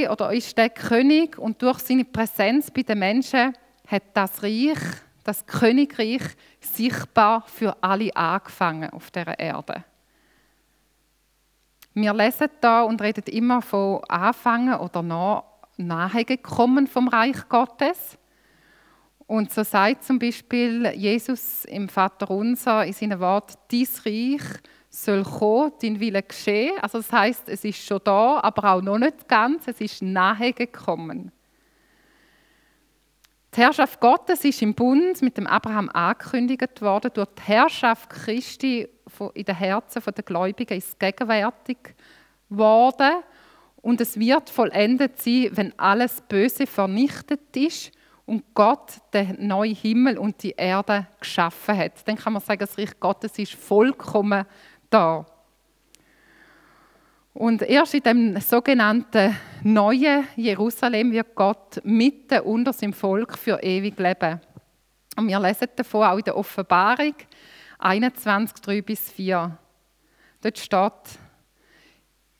oder 0.08 0.32
ist 0.32 0.56
der 0.56 0.70
König 0.70 1.38
und 1.38 1.60
durch 1.60 1.80
seine 1.80 2.04
Präsenz 2.04 2.70
bei 2.70 2.82
den 2.82 2.98
Menschen 2.98 3.52
hat 3.86 4.02
das 4.14 4.42
Reich, 4.42 4.78
das 5.24 5.44
Königreich 5.44 6.22
sichtbar 6.60 7.42
für 7.46 7.76
alle 7.82 8.14
angefangen 8.16 8.90
auf 8.90 9.10
der 9.10 9.38
Erde. 9.38 9.84
Wir 11.94 12.14
lesen 12.14 12.48
da 12.60 12.82
und 12.82 13.02
reden 13.02 13.24
immer 13.26 13.60
von 13.60 14.02
Anfangen 14.04 14.74
oder 14.74 15.44
Nahegekommen 15.76 16.86
vom 16.86 17.08
Reich 17.08 17.48
Gottes. 17.48 18.18
Und 19.26 19.52
so 19.52 19.62
sagt 19.62 20.04
zum 20.04 20.18
Beispiel 20.18 20.92
Jesus 20.94 21.64
im 21.64 21.88
Vater 21.88 22.30
Unser 22.30 22.84
in 22.84 22.92
seinem 22.92 23.18
Wort: 23.18 23.54
Dies 23.70 24.04
Reich 24.06 24.42
soll 25.04 25.24
kommen, 25.24 25.72
dein 25.80 26.00
Wille 26.00 26.22
geschehen. 26.22 26.78
Also 26.80 26.98
das 26.98 27.12
heißt, 27.12 27.48
es 27.48 27.64
ist 27.64 27.84
schon 27.84 28.00
da, 28.04 28.40
aber 28.40 28.72
auch 28.72 28.82
noch 28.82 28.98
nicht 28.98 29.28
ganz. 29.28 29.68
Es 29.68 29.80
ist 29.80 30.02
nahe 30.02 30.52
gekommen. 30.52 31.32
Die 33.54 33.60
Herrschaft 33.60 34.00
Gottes 34.00 34.44
ist 34.44 34.60
im 34.62 34.74
Bund 34.74 35.22
mit 35.22 35.36
dem 35.36 35.46
Abraham 35.46 35.88
angekündigt 35.90 36.82
worden. 36.82 37.10
Durch 37.14 37.28
die 37.38 37.42
Herrschaft 37.42 38.10
Christi 38.10 38.88
in 39.34 39.44
den 39.44 39.56
Herzen 39.56 40.02
der 40.04 40.24
Gläubigen 40.24 40.76
ist 40.76 40.98
gegenwärtig 40.98 41.78
worden. 42.48 43.22
Und 43.80 44.00
es 44.00 44.18
wird 44.18 44.50
vollendet 44.50 45.20
sein, 45.20 45.50
wenn 45.52 45.78
alles 45.78 46.20
Böse 46.22 46.66
vernichtet 46.66 47.56
ist 47.56 47.92
und 48.26 48.42
Gott 48.54 48.98
den 49.14 49.46
neuen 49.46 49.74
Himmel 49.74 50.18
und 50.18 50.42
die 50.42 50.50
Erde 50.50 51.06
geschaffen 51.20 51.78
hat. 51.78 52.06
Dann 52.06 52.16
kann 52.16 52.32
man 52.32 52.42
sagen, 52.42 52.60
das 52.60 52.76
Reich 52.76 52.98
Gottes 52.98 53.38
ist 53.38 53.54
vollkommen 53.54 54.44
da. 54.90 55.26
Und 57.34 57.60
erst 57.62 57.94
in 57.94 58.02
dem 58.02 58.40
sogenannten 58.40 59.36
neuen 59.62 60.26
Jerusalem 60.36 61.12
wird 61.12 61.34
Gott 61.34 61.80
mitten 61.84 62.40
unter 62.40 62.72
seinem 62.72 62.94
Volk 62.94 63.36
für 63.36 63.62
ewig 63.62 63.98
leben. 63.98 64.40
Und 65.16 65.28
wir 65.28 65.38
lesen 65.38 65.68
davon 65.76 66.04
auch 66.04 66.16
in 66.16 66.24
der 66.24 66.36
Offenbarung 66.36 67.14
21, 67.78 68.58
3 68.60 68.82
bis 68.82 69.10
4. 69.10 69.58
Dort 70.40 70.58
steht, 70.58 71.18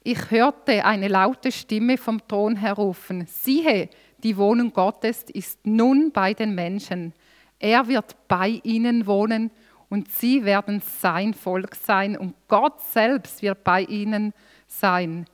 ich 0.02 0.30
hörte 0.30 0.84
eine 0.84 1.08
laute 1.08 1.52
Stimme 1.52 1.98
vom 1.98 2.26
Thron 2.26 2.56
herrufen, 2.56 3.26
siehe, 3.26 3.90
die 4.22 4.36
Wohnung 4.36 4.72
Gottes 4.72 5.24
ist 5.24 5.66
nun 5.66 6.10
bei 6.10 6.32
den 6.32 6.54
Menschen. 6.54 7.12
Er 7.58 7.86
wird 7.86 8.16
bei 8.28 8.60
ihnen 8.62 9.06
wohnen 9.06 9.50
und 9.88 10.10
sie 10.10 10.44
werden 10.44 10.80
sein 10.80 11.34
Volk 11.34 11.74
sein 11.74 12.16
und 12.16 12.34
Gott 12.48 12.80
selbst 12.80 13.42
wird 13.42 13.62
bei 13.64 13.82
ihnen 13.82 14.32
sein. 14.66 15.26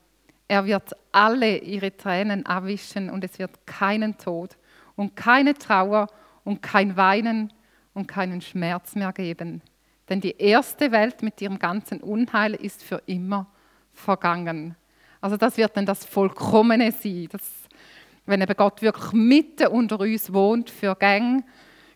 Er 0.48 0.66
wird 0.66 0.92
alle 1.12 1.58
ihre 1.58 1.96
Tränen 1.96 2.44
abwischen 2.44 3.08
und 3.10 3.24
es 3.24 3.38
wird 3.38 3.66
keinen 3.66 4.18
Tod 4.18 4.56
und 4.96 5.16
keine 5.16 5.54
Trauer 5.54 6.08
und 6.44 6.62
kein 6.62 6.96
Weinen 6.96 7.52
und 7.94 8.06
keinen 8.06 8.40
Schmerz 8.40 8.94
mehr 8.94 9.12
geben. 9.12 9.62
Denn 10.08 10.20
die 10.20 10.36
erste 10.36 10.92
Welt 10.92 11.22
mit 11.22 11.40
ihrem 11.40 11.58
ganzen 11.58 12.00
Unheil 12.00 12.54
ist 12.54 12.82
für 12.82 13.02
immer 13.06 13.46
vergangen. 13.92 14.76
Also 15.20 15.36
das 15.36 15.56
wird 15.56 15.76
dann 15.76 15.86
das 15.86 16.04
Vollkommene 16.04 16.92
sein. 16.92 17.28
Das 17.30 17.62
wenn 18.26 18.40
eben 18.40 18.56
Gott 18.56 18.82
wirklich 18.82 19.12
mitten 19.12 19.66
unter 19.68 20.00
uns 20.00 20.32
wohnt, 20.32 20.70
für 20.70 20.94
Gang. 20.94 21.44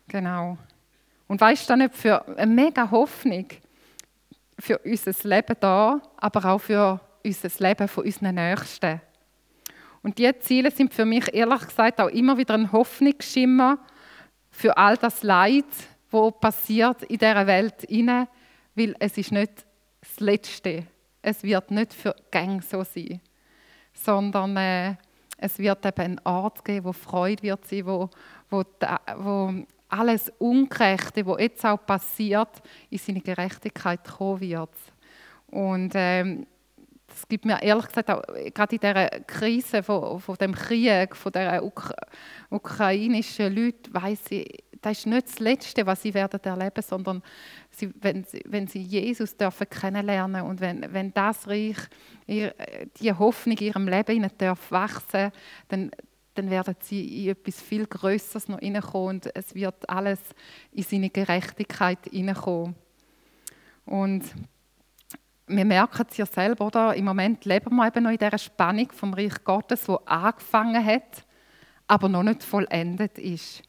Genau. 0.09 0.59
Und 1.29 1.41
weißt 1.41 1.69
du 1.69 1.77
nicht, 1.77 1.95
für 1.95 2.27
eine 2.37 2.53
mega 2.53 2.91
Hoffnung 2.91 3.47
für 4.59 4.79
unser 4.79 5.29
Leben 5.29 5.57
da, 5.61 6.01
aber 6.17 6.45
auch 6.53 6.61
für 6.61 7.01
unser 7.25 7.51
Leben 7.59 7.89
von 7.89 8.05
unseren 8.05 8.35
Nächsten. 8.35 9.01
Und 10.03 10.19
diese 10.19 10.39
Ziele 10.39 10.71
sind 10.71 10.95
für 10.95 11.05
mich 11.05 11.35
ehrlich 11.35 11.67
gesagt 11.67 12.01
auch 12.01 12.09
immer 12.09 12.39
wieder 12.39 12.55
ein 12.55 12.71
Hoffnungsschimmer 12.71 13.79
für 14.51 14.77
all 14.77 14.97
das 14.97 15.23
Leid, 15.23 15.65
wo 16.11 16.31
passiert 16.31 17.03
in 17.03 17.19
dieser 17.19 17.47
Welt 17.47 17.85
inne, 17.85 18.29
weil 18.75 18.95
es 19.01 19.19
ist 19.19 19.33
nicht 19.33 19.67
das 20.01 20.21
Letzte. 20.21 20.87
Es 21.23 21.43
wird 21.43 21.71
nicht 21.73 21.93
für 21.93 22.15
Gang 22.31 22.63
so 22.63 22.85
sein, 22.85 23.21
sondern 23.93 24.57
äh, 24.57 24.95
es 25.39 25.59
wird 25.59 25.85
eben 25.85 26.01
einen 26.01 26.21
Ort 26.25 26.65
geben, 26.65 26.85
wo 26.85 26.93
Freude 26.93 27.43
wird 27.43 27.67
sein, 27.67 27.85
wo, 27.85 28.09
wo, 28.49 28.63
wo 29.17 29.67
alles 29.89 30.33
Ungerechte, 30.39 31.27
was 31.27 31.41
jetzt 31.41 31.65
auch 31.65 31.85
passiert, 31.85 32.63
in 32.91 32.99
seine 32.99 33.21
Gerechtigkeit 33.21 34.05
kommen 34.05 34.41
wird. 34.41 34.71
Und 35.49 35.93
ähm, 35.95 36.47
das 37.07 37.29
gibt 37.29 37.45
mir 37.45 37.63
ehrlich 37.63 37.87
gesagt 37.87 38.11
auch 38.11 38.23
gerade 38.53 38.75
in 38.75 38.81
dieser 38.81 39.09
Krise 39.27 39.83
von, 39.83 40.21
von 40.21 40.37
dem 40.37 40.55
Krieg, 40.55 41.15
von 41.15 41.33
der 41.33 41.65
Uk 41.65 41.93
ukrainischen 42.51 43.55
Leute, 43.55 43.93
weiß 43.93 44.21
ich, 44.31 44.65
das 44.83 44.99
ist 44.99 45.07
nicht 45.07 45.29
das 45.29 45.39
Letzte, 45.39 45.87
was 45.87 46.03
sie 46.03 46.15
werden 46.15 46.41
erleben, 46.43 46.83
sondern 46.83 47.23
sie, 47.71 47.91
wenn, 48.01 48.25
sie, 48.25 48.43
wenn 48.47 48.67
sie 48.67 48.83
Jesus 48.83 49.37
dürfen 49.37 49.69
kennenlernen 49.69 50.43
und 50.43 50.61
wenn, 50.61 50.93
wenn 50.93 51.13
das 51.15 51.49
Reich, 51.49 51.79
ihr, 52.27 52.55
die 53.01 53.13
Hoffnung 53.13 53.57
in 53.59 53.67
ihrem 53.67 53.89
Leben 53.89 54.17
ihnen 54.17 54.31
darf 54.39 54.71
wachsen, 54.71 55.33
dann, 55.69 55.91
dann 56.37 56.51
werden 56.51 56.77
sie 56.81 57.25
in 57.25 57.31
etwas 57.31 57.61
viel 57.61 57.87
Größeres 57.87 58.49
noch 58.49 58.61
hineinkommen 58.61 59.17
und 59.17 59.37
es 59.37 59.55
wird 59.55 59.89
alles 59.89 60.21
in 60.73 60.83
seine 60.83 61.11
Gerechtigkeit 61.11 61.99
hineinkommen. 62.11 62.75
Und 63.85 64.25
wir 65.47 65.65
merken 65.65 66.07
es 66.11 66.17
ja 66.17 66.27
selber, 66.27 66.67
oder? 66.67 66.95
im 66.95 67.05
Moment 67.05 67.45
leben 67.45 67.75
wir 67.77 67.87
eben 67.87 68.03
noch 68.03 68.11
in 68.11 68.19
dieser 68.19 68.39
Spannung 68.39 68.91
vom 68.93 69.15
Reich 69.15 69.45
Gottes, 69.45 69.89
wo 69.89 69.97
angefangen 70.05 70.85
hat, 70.85 71.25
aber 71.87 72.09
noch 72.09 72.25
nicht 72.25 72.43
vollendet 72.43 73.19
ist. 73.19 73.63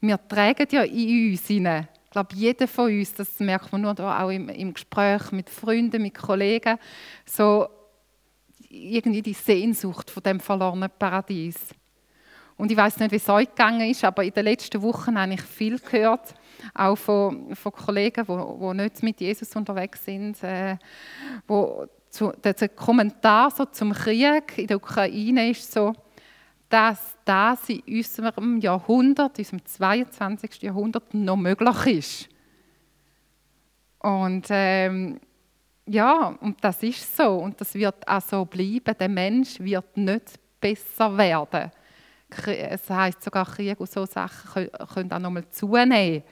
Wir 0.00 0.18
tragen 0.28 0.66
ja 0.70 0.82
in 0.82 1.32
uns 1.32 1.46
hinein, 1.46 1.88
ich 2.04 2.10
glaube, 2.10 2.34
jeder 2.36 2.68
von 2.68 2.92
uns, 2.92 3.12
das 3.12 3.40
merkt 3.40 3.72
man 3.72 3.80
nur 3.80 3.98
auch 3.98 4.30
im, 4.30 4.48
im 4.48 4.72
Gespräch 4.72 5.32
mit 5.32 5.50
Freunden, 5.50 6.00
mit 6.00 6.14
Kollegen, 6.14 6.78
so 7.26 7.68
irgendwie 8.74 9.22
die 9.22 9.32
Sehnsucht 9.32 10.10
von 10.10 10.22
dem 10.22 10.40
verlorenen 10.40 10.90
Paradies. 10.96 11.56
Und 12.56 12.70
ich 12.70 12.76
weiß 12.76 12.98
nicht, 12.98 13.10
wie 13.10 13.16
es 13.16 13.28
euch 13.28 13.48
gegangen 13.48 13.90
ist, 13.90 14.04
aber 14.04 14.22
in 14.22 14.32
den 14.32 14.44
letzten 14.44 14.80
Wochen 14.82 15.18
habe 15.18 15.34
ich 15.34 15.42
viel 15.42 15.78
gehört, 15.78 16.34
auch 16.72 16.96
von, 16.96 17.54
von 17.54 17.72
Kollegen, 17.72 18.24
die, 18.26 18.74
nicht 18.74 19.02
mit 19.02 19.20
Jesus 19.20 19.54
unterwegs 19.56 20.04
sind, 20.04 20.42
äh, 20.42 20.76
wo 21.46 21.86
zu, 22.10 22.32
der 22.42 22.68
Kommentar 22.68 23.50
so 23.50 23.64
zum 23.64 23.92
Krieg 23.92 24.56
in 24.56 24.68
der 24.68 24.76
Ukraine 24.76 25.50
ist 25.50 25.72
so, 25.72 25.92
dass 26.68 27.16
das 27.24 27.68
in 27.68 27.80
unserem 27.80 28.58
Jahrhundert, 28.58 29.38
in 29.38 29.44
unserem 29.44 29.64
22. 29.64 30.62
Jahrhundert 30.62 31.12
noch 31.12 31.36
möglich 31.36 31.86
ist. 31.86 32.28
Und 33.98 34.46
ähm, 34.50 35.20
ja, 35.86 36.36
und 36.40 36.62
das 36.62 36.82
ist 36.82 37.16
so 37.16 37.36
und 37.36 37.60
das 37.60 37.74
wird 37.74 38.06
auch 38.06 38.20
so 38.20 38.44
bleiben. 38.44 38.96
Der 38.98 39.08
Mensch 39.08 39.58
wird 39.60 39.96
nicht 39.96 40.38
besser 40.60 41.16
werden. 41.16 41.70
Es 42.46 42.88
heißt 42.88 43.22
sogar 43.22 43.46
Krieg 43.46 43.78
und 43.78 43.90
so 43.90 44.06
Sachen 44.06 44.68
können 44.92 45.12
auch 45.12 45.18
noch 45.18 45.30
mal 45.30 45.48
zunehmen. 45.48 46.22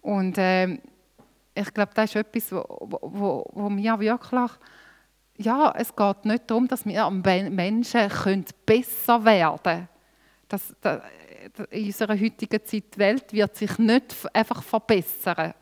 Und 0.00 0.34
ähm, 0.38 0.80
ich 1.54 1.72
glaube, 1.72 1.92
das 1.94 2.10
ist 2.10 2.16
etwas, 2.16 2.52
wo, 2.52 3.68
mir 3.70 3.98
wirklich 3.98 4.50
ja, 5.38 5.72
es 5.76 5.94
geht 5.94 6.24
nicht 6.24 6.50
darum, 6.50 6.68
dass 6.68 6.84
wir 6.84 7.10
Menschen 7.10 8.08
können 8.08 8.44
besser 8.66 9.24
werden 9.24 9.58
können. 9.62 9.88
Das, 10.48 10.74
in 11.70 11.86
unserer 11.86 12.18
heutigen 12.18 12.64
Zeit, 12.64 12.94
die 12.94 12.98
Welt 12.98 13.32
wird 13.32 13.56
sich 13.56 13.78
nicht 13.78 14.14
einfach 14.32 14.62
verbessern. 14.62 15.54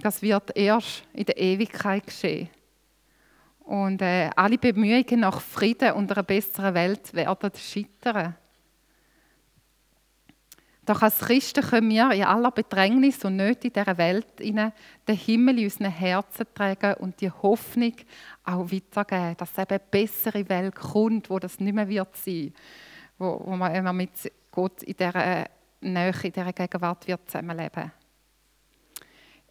Das 0.00 0.20
wird 0.20 0.56
erst 0.56 1.04
in 1.12 1.24
der 1.24 1.38
Ewigkeit 1.38 2.06
geschehen. 2.06 2.50
Und 3.64 4.02
äh, 4.02 4.30
alle 4.36 4.58
Bemühungen 4.58 5.20
nach 5.20 5.40
Frieden 5.40 5.92
und 5.92 6.10
einer 6.10 6.22
besseren 6.22 6.74
Welt 6.74 7.14
werden 7.14 7.52
scheitern. 7.56 8.36
Doch 10.84 11.00
als 11.00 11.20
Christen 11.20 11.62
können 11.62 11.90
wir 11.90 12.10
in 12.10 12.24
aller 12.24 12.50
Bedrängnis 12.50 13.24
und 13.24 13.36
Nöte 13.36 13.68
in 13.68 13.72
dieser 13.72 13.96
Welt 13.98 14.40
den 14.40 14.72
Himmel 15.06 15.58
in 15.58 15.64
unseren 15.64 15.92
Herzen 15.92 16.46
tragen 16.52 16.94
und 16.94 17.20
die 17.20 17.30
Hoffnung 17.30 17.94
auch 18.42 18.68
weitergeben, 18.72 19.36
dass 19.36 19.56
eben 19.56 19.70
eine 19.70 19.78
bessere 19.78 20.48
Welt 20.48 20.74
kommt, 20.74 21.30
wo 21.30 21.38
das 21.38 21.60
nicht 21.60 21.74
mehr 21.74 21.88
wird 21.88 22.16
sein 22.16 22.52
wo, 23.22 23.40
wo 23.44 23.56
man 23.56 23.74
immer 23.74 23.92
mit 23.92 24.10
Gott 24.50 24.82
in 24.82 24.96
dieser 24.96 25.46
Nähe, 25.80 26.12
in 26.22 26.32
dieser 26.32 26.52
Gegenwart 26.52 27.06
wird 27.06 27.26
zusammenleben 27.26 27.92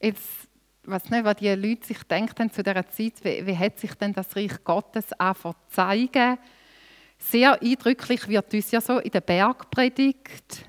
Jetzt, 0.01 0.47
was 0.83 1.09
nicht, 1.09 1.23
was 1.23 1.35
die 1.35 1.49
Leute 1.49 1.85
sich 1.85 2.03
denken 2.03 2.51
zu 2.51 2.63
dieser 2.63 2.87
Zeit, 2.89 3.13
wie, 3.23 3.45
wie 3.45 3.57
hat 3.57 3.79
sich 3.79 3.93
denn 3.95 4.13
das 4.13 4.35
Reich 4.35 4.63
Gottes 4.63 5.13
einfach 5.13 5.53
zeigen? 5.69 6.37
Sehr 7.19 7.61
eindrücklich 7.61 8.27
wird 8.27 8.53
uns 8.53 8.71
ja 8.71 8.81
so 8.81 8.97
in 8.97 9.11
der 9.11 9.21
Bergpredigt 9.21 10.65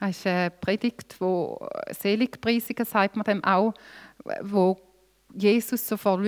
das 0.00 0.10
ist 0.10 0.26
eine 0.26 0.50
Predigt, 0.50 1.16
wo 1.20 1.68
Seligpreisungen, 1.90 2.84
sagt 2.84 3.16
man 3.16 3.24
dem 3.24 3.42
auch, 3.42 3.74
wo 4.42 4.78
Jesus 5.34 5.86
so 5.86 5.96
vor, 5.96 6.20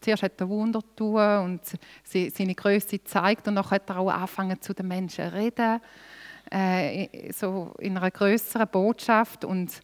zuerst 0.00 0.22
hat 0.22 0.40
er 0.40 0.48
Wunder 0.48 0.80
tun 0.96 1.38
und 1.38 1.60
seine 2.04 2.54
Größe 2.54 3.02
zeigt 3.04 3.48
und 3.48 3.56
dann 3.56 3.70
hat 3.70 3.90
er 3.90 3.98
auch 3.98 4.10
angefangen 4.10 4.60
zu 4.60 4.72
den 4.72 4.88
Menschen 4.88 5.30
zu 5.30 5.32
reden, 5.32 5.80
äh, 6.50 7.32
so 7.32 7.74
in 7.78 7.96
einer 7.96 8.10
größeren 8.10 8.68
Botschaft 8.68 9.44
und 9.44 9.80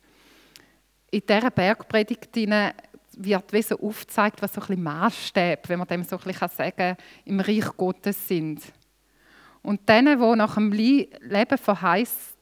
in 1.11 1.23
dieser 1.27 1.50
Bergpredigt 1.50 2.35
wird 2.35 3.53
wie 3.53 3.62
so 3.62 3.79
aufgezeigt, 3.79 4.41
was 4.43 4.55
so 4.55 4.61
ein 4.69 4.83
Maßstäbe, 4.83 5.62
wenn 5.67 5.79
man 5.79 5.88
dem 5.88 6.05
so 6.05 6.19
ein 6.19 6.33
sagen 6.33 6.73
kann, 6.77 6.97
im 7.25 7.41
Reich 7.41 7.77
Gottes 7.77 8.29
sind. 8.29 8.62
Und 9.62 9.88
denen, 9.88 10.21
die 10.21 10.37
nach 10.37 10.55
dem 10.55 10.73
Leben 10.73 11.59
verheißt 11.59 12.38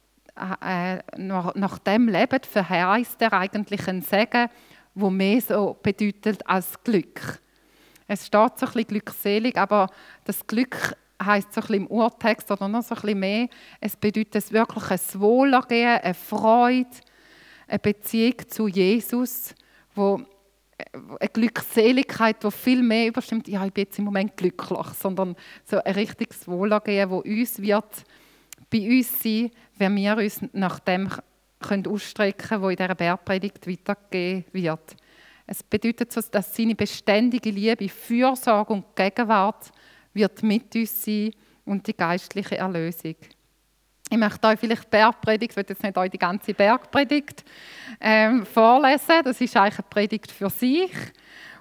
äh, 0.61 0.99
nach, 1.17 1.55
nach 1.55 1.79
dem 1.79 2.07
Leben 2.07 2.39
verheißt 2.43 3.21
er 3.21 3.33
eigentlich 3.33 3.87
ein 3.87 4.01
Segen, 4.01 4.49
wo 4.93 5.09
mehr 5.09 5.41
so 5.41 5.77
bedeutet 5.81 6.47
als 6.47 6.81
Glück. 6.83 7.39
Es 8.07 8.27
steht 8.27 8.59
so 8.59 8.65
ein 8.65 8.73
bisschen 8.73 8.87
glückselig, 8.87 9.57
aber 9.57 9.89
das 10.23 10.45
Glück 10.45 10.95
heißt 11.23 11.53
so 11.53 11.61
ein 11.61 11.73
im 11.73 11.87
Urtext 11.87 12.49
oder 12.51 12.67
noch 12.67 12.83
so 12.83 12.95
ein 12.95 13.19
mehr, 13.19 13.47
es 13.81 13.95
bedeutet 13.95 14.51
wirklich 14.51 14.91
ein 14.91 15.21
Wohlergehen, 15.21 15.99
eine 15.99 16.13
Freude, 16.13 16.89
eine 17.67 17.79
Beziehung 17.79 18.35
zu 18.47 18.67
Jesus, 18.67 19.53
wo 19.95 20.21
eine 21.19 21.29
Glückseligkeit, 21.33 22.43
die 22.43 22.51
viel 22.51 22.83
mehr 22.83 23.07
überstimmt, 23.07 23.47
ja, 23.47 23.65
ich 23.65 23.73
bin 23.73 23.85
jetzt 23.85 23.97
im 23.97 24.05
Moment 24.05 24.37
glücklich, 24.37 24.87
sondern 24.99 25.35
so 25.65 25.81
ein 25.83 25.93
richtiges 25.93 26.47
Wohlergehen, 26.47 27.09
wo 27.09 27.19
uns 27.19 27.61
wird 27.61 28.03
bei 28.69 28.97
uns 28.97 29.21
sein, 29.21 29.51
wenn 29.77 29.95
wir 29.95 30.17
uns 30.17 30.41
nach 30.53 30.79
dem 30.79 31.09
können 31.59 31.87
ausstrecken 31.87 32.61
was 32.61 32.71
in 32.71 32.75
dieser 32.77 32.95
Bergpredigt 32.95 33.67
weitergegeben 33.67 34.45
wird. 34.53 34.95
Es 35.47 35.63
bedeutet, 35.63 36.15
dass 36.15 36.55
seine 36.55 36.75
beständige 36.75 37.49
Liebe, 37.49 37.89
Fürsorge 37.89 38.73
und 38.73 38.95
Gegenwart 38.95 39.71
wird 40.13 40.43
mit 40.43 40.75
uns 40.75 41.03
sein 41.03 41.31
und 41.65 41.87
die 41.87 41.95
geistliche 41.95 42.57
Erlösung. 42.57 43.15
Ich 44.09 44.17
möchte 44.17 44.47
euch 44.47 44.59
vielleicht 44.59 44.89
Bergpredigt, 44.89 45.51
ich 45.51 45.57
will 45.57 45.65
jetzt 45.67 45.83
nicht 45.83 45.97
euch 45.97 46.09
die 46.09 46.17
ganze 46.17 46.53
Bergpredigt 46.53 47.43
ähm, 47.99 48.45
vorlesen, 48.45 49.21
das 49.23 49.41
ist 49.41 49.57
eigentlich 49.57 49.79
eine 49.79 49.87
Predigt 49.89 50.31
für 50.31 50.49
sich. 50.49 50.91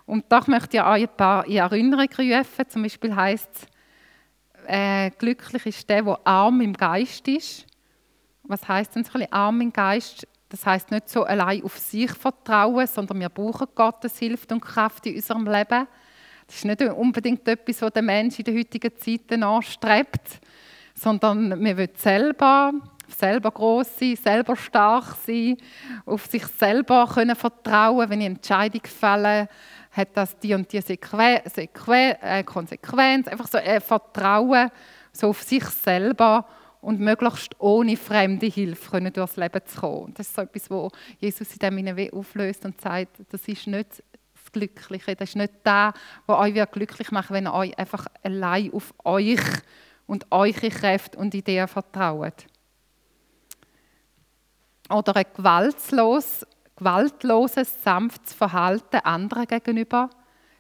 Und 0.07 0.31
doch 0.31 0.47
möchte 0.47 0.77
ich 0.77 0.83
euch 0.83 1.03
ein 1.03 1.17
paar 1.17 1.45
in 1.45 1.57
Erinnerung 1.57 2.07
rufen. 2.07 2.69
Zum 2.69 2.83
Beispiel 2.85 3.17
heißt 3.17 3.51
es, 3.53 3.67
äh, 4.69 5.11
glücklich 5.11 5.67
ist 5.67 5.91
der, 5.91 6.03
der 6.03 6.21
arm 6.25 6.61
im 6.61 6.73
Geist 6.73 7.27
ist. 7.27 7.67
Was 8.45 8.67
heißt 8.69 8.95
denn 8.95 9.03
so 9.03 9.11
ein 9.11 9.13
bisschen 9.15 9.33
arm 9.33 9.61
im 9.61 9.73
Geist? 9.73 10.29
Das 10.49 10.65
heißt 10.65 10.93
nicht 10.93 11.09
so 11.09 11.25
allein 11.25 11.65
auf 11.65 11.77
sich 11.77 12.13
vertrauen, 12.13 12.87
sondern 12.87 13.19
wir 13.19 13.29
brauchen 13.29 13.67
Gottes 13.75 14.19
Hilfe 14.19 14.47
und 14.55 14.61
Kraft 14.61 15.05
in 15.07 15.17
unserem 15.17 15.47
Leben. 15.47 15.89
Das 16.47 16.57
ist 16.57 16.65
nicht 16.65 16.81
unbedingt 16.81 17.49
etwas, 17.49 17.83
was 17.83 17.93
der 17.93 18.03
Mensch 18.03 18.39
in 18.39 18.45
der 18.45 18.55
heutigen 18.55 18.97
Zeit 18.97 19.43
anstrebt, 19.43 20.41
sondern 20.97 21.63
wir 21.63 21.77
wollen 21.77 21.89
selber, 21.95 22.73
selber 23.07 23.51
groß 23.51 23.99
sein, 23.99 24.17
selber 24.17 24.57
stark 24.57 25.15
sein, 25.25 25.57
auf 26.05 26.27
sich 26.27 26.45
selber 26.47 27.09
können 27.13 27.37
vertrauen, 27.37 28.11
wenn 28.11 28.21
ich 28.21 28.27
Entscheidung 28.27 28.83
fälle, 28.85 29.49
hat 29.93 30.09
das 30.15 30.39
die 30.39 30.55
und 30.55 30.71
die 30.73 30.81
Sequen 30.81 31.41
Sequen 31.45 32.15
äh, 32.21 32.43
Konsequenz, 32.45 33.29
einfach 33.29 33.47
so 33.47 33.59
ein 33.59 33.81
Vertrauen 33.81 34.71
so 35.13 35.29
auf 35.29 35.43
sich 35.43 35.65
selber 35.65 36.47
und 36.81 37.01
möglichst 37.01 37.59
ohne 37.59 37.97
fremde 37.97 38.47
Hilfe 38.47 38.91
können 38.91 39.13
durchs 39.13 39.37
Leben 39.37 39.61
zu 39.65 39.81
kommen. 39.81 40.15
Das 40.15 40.29
ist 40.29 40.37
so 40.37 40.43
etwas, 40.43 40.71
wo 40.71 40.91
Jesus 41.19 41.53
in 41.53 41.59
dem 41.59 41.77
Sinne 41.77 42.11
auflöst 42.13 42.65
und 42.65 42.81
sagt, 42.81 43.23
das 43.31 43.49
ist 43.49 43.67
nicht 43.67 44.03
das 44.35 44.53
Glückliche, 44.53 45.17
das 45.17 45.31
ist 45.31 45.37
nicht 45.37 45.55
das, 45.65 45.95
was 46.27 46.39
euch 46.39 46.71
glücklich 46.71 47.11
macht, 47.11 47.31
wenn 47.31 47.47
ihr 47.47 47.55
euch 47.55 47.77
einfach 47.79 48.07
allein 48.23 48.73
auf 48.73 48.95
euch 49.05 49.41
und 50.07 50.27
eure 50.31 50.71
Kräfte 50.71 51.19
und 51.19 51.35
Ideen 51.35 51.69
vertraut. 51.69 52.47
Oder 54.89 55.17
ein 55.17 55.27
gewaltlos, 55.35 56.47
gewaltloses, 56.77 57.83
sanftes 57.83 58.33
Verhalten 58.33 58.99
anderen 58.99 59.47
gegenüber, 59.47 60.11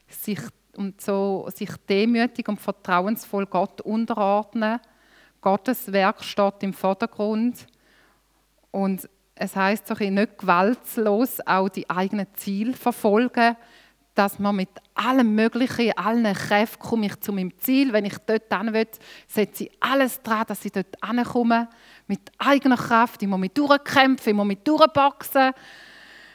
sich, 0.08 0.40
und 0.76 1.00
so, 1.00 1.48
sich 1.54 1.70
demütig 1.88 2.48
und 2.48 2.60
vertrauensvoll 2.60 3.46
Gott 3.46 3.80
unterordnen, 3.80 4.80
Gottes 5.40 5.92
Werk 5.92 6.24
steht 6.24 6.62
im 6.62 6.72
Vordergrund 6.72 7.66
und 8.72 9.08
es 9.36 9.54
heißt 9.54 9.88
doch 9.90 10.00
nicht 10.00 10.38
gewaltlos 10.38 11.38
auch 11.46 11.68
die 11.68 11.88
eigenen 11.88 12.26
Ziele 12.34 12.72
verfolgen, 12.72 13.56
dass 14.16 14.38
man 14.38 14.56
mit 14.56 14.70
allem 14.94 15.34
Möglichen, 15.34 15.96
allen 15.96 16.34
Kräften 16.34 16.82
komme 16.82 17.06
ich 17.06 17.20
zu 17.20 17.32
meinem 17.32 17.56
Ziel. 17.58 17.92
Wenn 17.92 18.04
ich 18.04 18.18
dort 18.26 18.52
hin 18.52 18.72
will, 18.72 18.88
setze 19.28 19.64
ich 19.64 19.70
alles 19.78 20.20
dran, 20.22 20.44
dass 20.48 20.64
ich 20.64 20.72
dort 20.72 20.96
hinkomme. 21.04 21.68
Mit 22.08 22.32
eigener 22.38 22.76
Kraft. 22.76 23.22
Ich 23.22 23.28
muss 23.28 23.38
mich 23.38 23.52
durchkämpfen, 23.52 24.30
ich 24.30 24.36
muss 24.36 24.46
mich 24.46 24.58
durchboxen. 24.64 25.52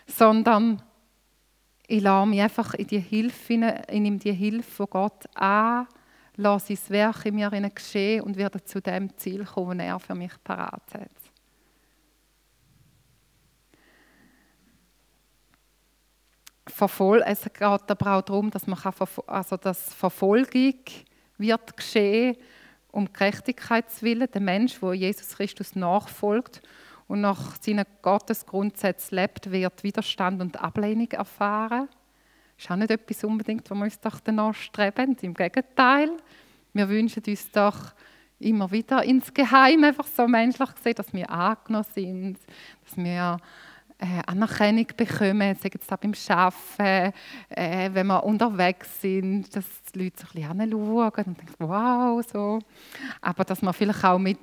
Sondern 0.05 0.81
ich 1.87 2.01
lasse 2.01 2.29
mich 2.29 2.41
einfach 2.41 2.73
in 2.75 2.87
die 2.87 2.99
Hilfe, 2.99 3.53
in 3.89 4.05
ihm 4.05 4.19
die 4.19 4.31
Hilfe 4.31 4.71
von 4.71 4.87
Gott 4.89 5.25
an 5.35 5.87
lasse 6.37 6.75
sein 6.75 6.89
Werk 6.89 7.25
in 7.25 7.35
mir 7.35 7.49
geschehen 7.49 8.21
und 8.21 8.37
werde 8.37 8.63
zu 8.63 8.81
dem 8.81 9.15
Ziel 9.17 9.45
kommen, 9.45 9.77
das 9.77 9.87
er 9.87 9.99
für 9.99 10.15
mich 10.15 10.31
parat 10.43 10.83
hat. 10.93 11.20
Verfol 16.67 17.23
es 17.25 17.43
geht 17.43 17.61
aber 17.61 18.17
auch 18.17 18.21
darum, 18.21 18.51
dass, 18.51 18.67
man 18.67 18.79
kann, 18.79 18.93
also 19.27 19.57
dass 19.57 19.93
Verfolgung 19.93 20.75
wird 21.37 21.75
geschehen 21.75 22.37
um 22.91 23.11
Gerechtigkeitswillen. 23.11 24.29
Der 24.31 24.41
Mensch, 24.41 24.79
der 24.79 24.93
Jesus 24.93 25.35
Christus 25.35 25.75
nachfolgt 25.75 26.61
und 27.07 27.21
nach 27.21 27.61
seinen 27.61 27.85
Gottesgrundsätzen 28.01 29.17
lebt, 29.17 29.51
wird 29.51 29.83
Widerstand 29.83 30.41
und 30.41 30.61
Ablehnung 30.61 31.09
erfahren. 31.11 31.87
Das 32.55 32.65
ist 32.65 32.71
auch 32.71 32.75
nicht 32.75 32.91
etwas 32.91 33.23
unbedingt, 33.23 33.69
wo 33.71 33.75
wir 33.75 33.85
uns 33.85 33.99
doch 33.99 34.19
danach. 34.19 34.55
Im 34.77 35.33
Gegenteil, 35.33 36.11
wir 36.73 36.89
wünschen 36.89 37.23
uns 37.25 37.49
doch 37.51 37.93
immer 38.39 38.71
wieder 38.71 39.03
insgeheim 39.03 39.83
einfach 39.83 40.07
so 40.07 40.27
menschlich 40.27 40.73
gesehen, 40.75 40.95
dass 40.95 41.13
wir 41.13 41.29
angenommen 41.29 41.85
sind, 41.93 42.37
dass 42.85 42.97
wir 42.97 43.37
äh, 44.01 44.21
Anerkennung 44.25 44.87
bekommen, 44.97 45.55
jetzt 45.63 45.93
auch 45.93 45.97
beim 45.97 46.13
Arbeiten, 46.27 47.13
äh, 47.49 47.89
wenn 47.93 48.07
wir 48.07 48.23
unterwegs 48.23 48.99
sind, 48.99 49.55
dass 49.55 49.65
die 49.93 50.05
Leute 50.05 50.21
so 50.21 50.39
ein 50.39 50.57
bisschen 50.57 50.73
und 50.73 51.37
denken, 51.37 51.55
wow, 51.59 52.25
so. 52.25 52.59
Aber 53.21 53.43
dass 53.43 53.61
man 53.61 53.73
vielleicht 53.75 54.03
auch 54.03 54.17
mit, 54.17 54.39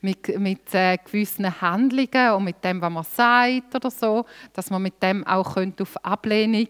mit, 0.00 0.40
mit 0.40 0.74
äh, 0.74 0.96
gewissen 0.96 1.60
Handlungen 1.60 2.32
und 2.32 2.44
mit 2.44 2.64
dem, 2.64 2.80
was 2.80 2.92
man 2.92 3.04
sagt 3.04 3.74
oder 3.74 3.90
so, 3.90 4.24
dass 4.54 4.70
man 4.70 4.80
mit 4.80 5.02
dem 5.02 5.26
auch 5.26 5.56
auf 5.56 6.04
Ablehnung 6.04 6.68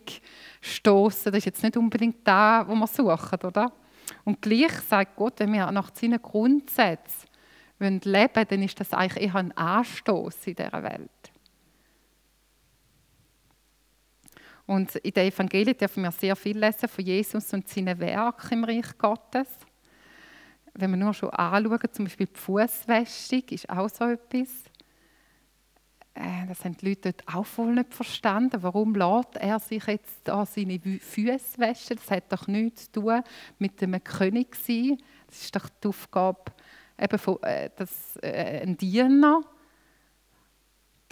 stoßen. 0.61 1.31
Das 1.31 1.39
ist 1.39 1.47
jetzt 1.47 1.63
nicht 1.63 1.77
unbedingt 1.77 2.27
da, 2.27 2.65
wo 2.67 2.75
man 2.75 2.89
sucht, 2.89 3.45
oder? 3.45 3.71
Und 4.25 4.43
gleich 4.43 4.73
sagt 4.89 5.15
Gott, 5.15 5.35
wenn 5.39 5.53
wir 5.53 5.71
nach 5.71 5.95
seinen 5.95 6.21
Grundsätzen 6.21 7.29
leben 7.79 8.05
wollen, 8.35 8.47
dann 8.49 8.63
ist 8.63 8.81
das 8.81 8.93
eigentlich 8.93 9.25
eher 9.25 9.37
ein 9.37 9.57
Anstoß 9.57 10.47
in 10.47 10.55
dieser 10.57 10.83
Welt. 10.83 11.22
Und 14.73 14.97
in 14.97 15.13
den 15.13 15.31
Evangelien 15.31 15.77
dürfen 15.77 16.03
wir 16.03 16.11
sehr 16.13 16.35
viel 16.35 16.59
lesen 16.59 16.89
von 16.89 17.05
Jesus 17.05 17.53
und 17.53 17.69
seinen 17.69 17.99
Werken 17.99 18.55
im 18.55 18.65
Reich 18.65 18.97
Gottes. 18.97 19.47
Wenn 20.73 20.93
wir 20.93 20.97
nur 20.97 21.13
schon 21.13 21.29
anschauen, 21.29 21.93
zum 21.93 22.07
Beispiel 22.07 22.27
die 22.27 22.41
Fußwäschung 22.41 23.43
ist 23.51 23.69
auch 23.69 23.91
so 23.91 24.05
etwas. 24.05 24.49
Äh, 26.15 26.47
das 26.49 26.65
haben 26.65 26.75
die 26.79 26.89
Leute 26.89 27.13
dort 27.13 27.37
auch 27.37 27.45
voll 27.45 27.75
nicht 27.75 27.93
verstanden. 27.93 28.63
Warum 28.63 28.95
lässt 28.95 29.37
er 29.37 29.61
sich 29.61 29.85
jetzt 29.85 30.21
da 30.25 30.47
seine 30.47 30.81
Füße 30.81 31.59
waschen? 31.59 31.97
Das 31.97 32.11
hat 32.11 32.33
doch 32.33 32.47
nichts 32.47 32.91
zu 32.91 33.03
tun 33.03 33.23
mit 33.59 33.83
einem 33.83 34.03
König 34.03 34.57
sein. 34.57 34.97
Das 35.27 35.43
ist 35.43 35.55
doch 35.55 35.69
die 35.69 35.89
Aufgabe 35.89 36.51
eben 36.99 37.19
von, 37.19 37.43
äh, 37.43 37.69
das, 37.77 38.17
äh, 38.23 38.63
ein 38.63 38.79
Diener. 38.79 39.43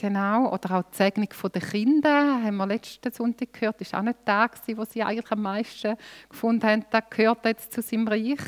Genau, 0.01 0.51
oder 0.51 0.79
auch 0.79 0.85
die 0.91 0.97
Segnung 0.97 1.29
der 1.29 1.61
Kinder, 1.61 2.43
haben 2.43 2.57
wir 2.57 2.67
letzten 2.67 3.13
Sonntag 3.13 3.53
gehört, 3.53 3.83
ist 3.83 3.95
auch 3.95 4.01
nicht 4.01 4.27
der, 4.27 4.49
wo 4.75 4.85
sie 4.87 5.03
eigentlich 5.03 5.31
am 5.31 5.43
meisten 5.43 5.95
gefunden 6.27 6.67
haben, 6.67 6.87
der 6.91 7.03
gehört 7.03 7.45
jetzt 7.45 7.71
zu 7.71 7.83
seinem 7.83 8.09
Reich. 8.09 8.41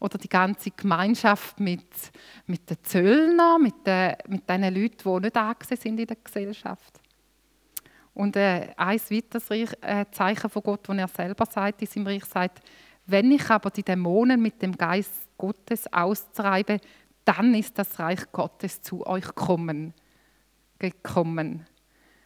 Oder 0.00 0.18
die 0.18 0.28
ganze 0.28 0.72
Gemeinschaft 0.72 1.60
mit, 1.60 1.86
mit 2.46 2.68
den 2.68 2.82
Zöllnern, 2.82 3.62
mit, 3.62 3.86
den, 3.86 4.16
mit 4.26 4.48
den 4.50 4.62
Leuten, 4.74 4.96
die 5.04 5.20
nicht 5.20 5.36
angesehen 5.36 5.80
sind 5.80 6.00
in 6.00 6.06
der 6.08 6.16
Gesellschaft. 6.24 7.00
Und 8.12 8.34
äh, 8.34 8.74
ein 8.76 8.98
weiteres 8.98 9.48
Reich, 9.52 9.70
äh, 9.80 10.06
Zeichen 10.10 10.50
von 10.50 10.62
Gott, 10.64 10.88
das 10.88 10.98
er 10.98 11.06
selber 11.06 11.46
sagt 11.46 11.82
in 11.82 11.86
seinem 11.86 12.08
Reich, 12.08 12.24
sagt, 12.24 12.62
wenn 13.06 13.30
ich 13.30 13.48
aber 13.48 13.70
die 13.70 13.84
Dämonen 13.84 14.42
mit 14.42 14.60
dem 14.60 14.76
Geist 14.76 15.28
Gottes 15.38 15.92
austreibe, 15.92 16.80
dann 17.24 17.54
ist 17.54 17.78
das 17.78 17.96
Reich 18.00 18.32
Gottes 18.32 18.82
zu 18.82 19.06
euch 19.06 19.26
gekommen. 19.26 19.94
Gekommen. 20.78 21.66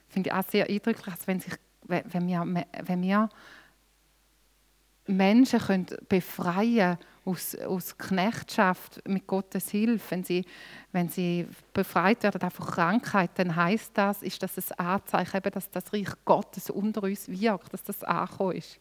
Finde 0.08 0.30
ich 0.30 0.34
auch 0.34 0.44
sehr 0.48 0.68
eindrücklich, 0.68 1.06
also 1.06 1.26
wenn, 1.26 1.40
sich, 1.40 1.54
wenn, 1.82 2.28
wir, 2.28 2.64
wenn 2.84 3.02
wir 3.02 3.28
Menschen 5.06 5.60
können 5.60 5.86
befreien 6.08 6.98
aus, 7.24 7.54
aus 7.54 7.96
Knechtschaft 7.96 9.06
mit 9.08 9.26
Gottes 9.26 9.70
Hilfe, 9.70 10.10
wenn 10.10 10.24
sie, 10.24 10.44
wenn 10.92 11.08
sie 11.08 11.46
befreit 11.72 12.22
werden 12.22 12.50
von 12.50 12.66
Krankheit, 12.66 13.30
dann 13.36 13.54
heißt 13.54 13.92
das, 13.94 14.22
ist 14.22 14.42
das 14.42 14.72
ein 14.72 14.86
Anzeichen, 14.86 15.42
dass 15.52 15.70
das 15.70 15.92
Reich 15.92 16.12
Gottes 16.24 16.70
unter 16.70 17.04
uns 17.04 17.28
wirkt, 17.28 17.72
dass 17.72 17.82
das 17.82 18.02
angekommen 18.04 18.56
ist. 18.56 18.80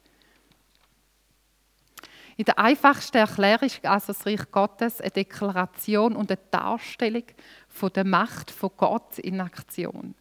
In 2.41 2.45
der 2.45 2.57
einfachsten 2.57 3.17
Erklärung 3.17 3.67
ist 3.67 3.85
also 3.85 4.13
das 4.13 4.25
Reich 4.25 4.49
Gottes 4.49 4.99
eine 4.99 5.11
Deklaration 5.11 6.15
und 6.15 6.31
eine 6.31 6.39
Darstellung 6.49 7.25
von 7.67 7.93
der 7.93 8.03
Macht 8.03 8.49
von 8.49 8.71
Gott 8.77 9.19
in 9.19 9.39
Aktion. 9.39 10.15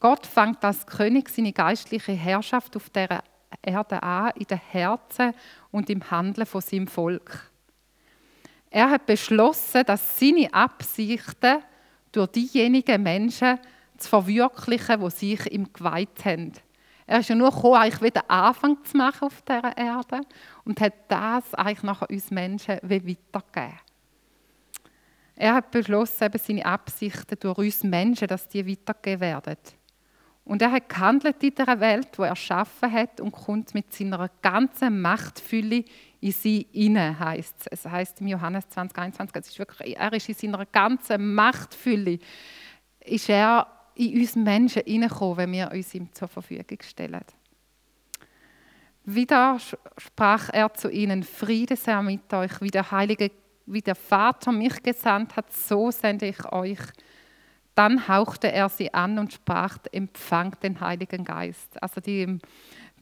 Gott 0.00 0.26
fängt 0.26 0.64
als 0.64 0.84
König 0.84 1.28
seine 1.28 1.52
geistliche 1.52 2.10
Herrschaft 2.10 2.74
auf 2.74 2.90
der 2.90 3.22
Erde 3.62 4.02
an, 4.02 4.32
in 4.34 4.46
den 4.48 4.58
Herzen 4.58 5.32
und 5.70 5.88
im 5.88 6.10
Handeln 6.10 6.46
von 6.48 6.62
seinem 6.62 6.88
Volk. 6.88 7.48
Er 8.68 8.90
hat 8.90 9.06
beschlossen, 9.06 9.84
dass 9.86 10.18
seine 10.18 10.52
Absichten 10.52 11.62
durch 12.10 12.32
diejenigen 12.32 13.04
Menschen 13.04 13.60
zu 13.98 14.08
verwirklichen, 14.08 15.00
die 15.00 15.10
sich 15.10 15.52
ihm 15.52 15.72
geweiht 15.72 16.24
haben. 16.24 16.54
Er 17.10 17.18
ist 17.18 17.28
ja 17.28 17.34
nur 17.34 17.50
gekommen, 17.50 17.74
eigentlich 17.74 18.02
wieder 18.02 18.30
Anfang 18.30 18.84
zu 18.84 18.96
machen 18.96 19.22
auf 19.26 19.42
dieser 19.42 19.76
Erde 19.76 20.20
und 20.64 20.80
hat 20.80 20.92
das 21.08 21.52
eigentlich 21.54 21.82
nachher 21.82 22.08
uns 22.08 22.30
Menschen 22.30 22.78
weitergegeben. 22.82 23.80
Er 25.34 25.54
hat 25.54 25.72
beschlossen, 25.72 26.22
eben 26.22 26.38
seine 26.38 26.64
Absichten 26.64 27.36
durch 27.40 27.58
uns 27.58 27.82
Menschen, 27.82 28.28
dass 28.28 28.48
die 28.48 28.64
weitergegeben 28.64 29.22
werden. 29.22 29.56
Und 30.44 30.62
er 30.62 30.70
hat 30.70 30.88
gehandelt 30.88 31.42
in 31.42 31.52
dieser 31.52 31.80
Welt, 31.80 32.16
die 32.16 32.22
er 32.22 32.28
erschaffen 32.28 32.92
hat 32.92 33.20
und 33.20 33.32
kommt 33.32 33.74
mit 33.74 33.92
seiner 33.92 34.30
ganzen 34.40 35.00
Machtfülle 35.00 35.84
in 36.20 36.30
sie 36.30 36.68
hinein, 36.70 37.18
heißt 37.18 37.56
es. 37.58 37.66
Es 37.66 37.90
heißt 37.90 38.20
im 38.20 38.28
Johannes 38.28 38.68
2021, 38.68 39.34
es 39.34 39.48
ist 39.48 39.58
wirklich, 39.58 39.96
er 39.96 40.12
ist 40.12 40.28
in 40.28 40.34
seiner 40.36 40.64
ganzen 40.64 41.34
Machtfülle, 41.34 42.20
ist 43.00 43.28
er 43.28 43.79
in 44.00 44.18
uns 44.18 44.34
Menschen 44.34 44.82
hineingekommen, 44.86 45.36
wenn 45.36 45.52
wir 45.52 45.70
uns 45.72 45.94
ihm 45.94 46.12
zur 46.12 46.28
Verfügung 46.28 46.78
stellen. 46.82 47.24
Wieder 49.04 49.58
sprach 49.98 50.48
er 50.52 50.72
zu 50.72 50.88
ihnen, 50.88 51.22
Friede 51.22 51.76
sei 51.76 52.00
mit 52.02 52.32
euch, 52.32 52.60
wie 52.60 52.70
der 52.70 52.90
Heilige, 52.90 53.30
wie 53.66 53.82
der 53.82 53.94
Vater 53.94 54.52
mich 54.52 54.82
gesandt 54.82 55.36
hat, 55.36 55.52
so 55.52 55.90
sende 55.90 56.26
ich 56.26 56.52
euch. 56.52 56.78
Dann 57.74 58.08
hauchte 58.08 58.50
er 58.50 58.68
sie 58.68 58.92
an 58.92 59.18
und 59.18 59.32
sprach, 59.32 59.78
empfangt 59.92 60.62
den 60.62 60.80
Heiligen 60.80 61.24
Geist. 61.24 61.82
Also 61.82 62.00
die, 62.00 62.38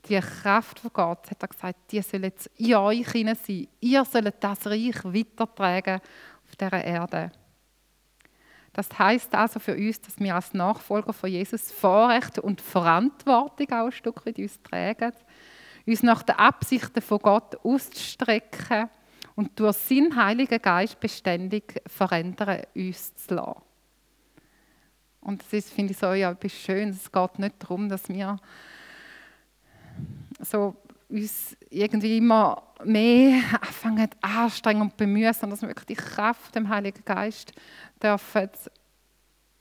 die 0.09 0.21
Kraft 0.21 0.81
von 0.81 0.91
Gott, 0.93 1.31
hat 1.31 1.43
er 1.43 1.49
gesagt, 1.49 1.93
die 1.93 2.03
soll 2.03 2.25
jetzt 2.25 2.51
in 2.57 2.75
euch 2.75 3.09
hinein 3.11 3.37
sein. 3.37 3.69
Ihr 3.81 4.05
sollt 4.05 4.35
das 4.41 4.67
Reich 4.67 5.05
weitertragen 5.05 6.01
auf 6.45 6.57
dieser 6.57 6.85
Erde. 6.85 7.33
Das 8.79 8.97
heißt 8.97 9.35
also 9.35 9.59
für 9.59 9.75
uns, 9.75 10.01
dass 10.03 10.21
wir 10.21 10.37
als 10.37 10.55
Nachfolger 10.55 11.13
von 11.13 11.29
Jesus 11.29 11.73
Vorrechte 11.73 12.41
und 12.41 12.61
Verantwortung 12.61 13.67
auch 13.73 13.87
ein 13.87 13.91
Stück 13.91 14.25
weit 14.25 14.39
uns 14.39 14.63
tragen, 14.63 15.13
uns 15.85 16.05
nach 16.05 16.23
den 16.23 16.37
Absichten 16.37 17.03
von 17.03 17.19
Gott 17.19 17.57
auszustrecken 17.65 18.89
und 19.35 19.59
durch 19.59 19.77
seinen 19.79 20.15
Heiligen 20.15 20.63
Geist 20.63 21.01
beständig 21.01 21.83
verändern 21.89 22.63
uns 22.73 23.17
zu 23.17 23.35
lassen. 23.35 23.63
Und 25.23 25.43
das 25.43 25.53
ist, 25.55 25.73
finde 25.73 25.93
ich, 25.93 25.99
so 25.99 26.13
ja, 26.13 26.31
etwas 26.31 26.53
Schönes. 26.53 26.99
Es 26.99 27.11
geht 27.11 27.39
nicht 27.41 27.57
darum, 27.59 27.89
dass 27.89 28.09
wir 28.09 28.39
so 30.39 30.77
uns 31.09 31.57
irgendwie 31.71 32.19
immer 32.19 32.63
mehr 32.85 33.41
anfangen 33.61 34.09
anstrengen 34.21 34.83
und 34.83 34.97
bemühen, 34.97 35.33
sondern 35.33 35.51
dass 35.51 35.63
wir 35.63 35.69
wirklich 35.69 35.87
die 35.87 35.95
Kraft 35.95 36.55
dem 36.55 36.69
Heiligen 36.69 37.05
Geist 37.05 37.53
dürfen 38.03 38.51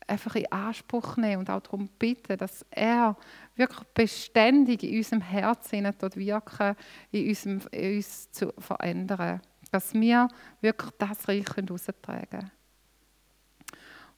einfach 0.08 0.36
in 0.36 0.52
Anspruch 0.52 1.18
nehmen 1.18 1.40
und 1.40 1.50
auch 1.50 1.62
darum 1.62 1.90
bitten, 2.00 2.38
dass 2.38 2.66
er 2.72 3.16
wirklich 3.56 3.88
beständig 3.94 4.84
in 4.84 4.98
unserem 4.98 5.22
Herzen 5.22 5.94
dort 6.00 6.16
wirken, 6.16 6.76
in, 7.12 7.28
unserem, 7.28 7.62
in 7.72 7.98
uns 7.98 8.32
zu 8.32 8.54
verändern. 8.58 9.42
Dass 9.72 9.94
wir 9.94 10.30
wirklich 10.62 10.92
das 10.98 11.28
Reich 11.28 11.46
heraustragen 11.56 12.30
können. 12.30 12.52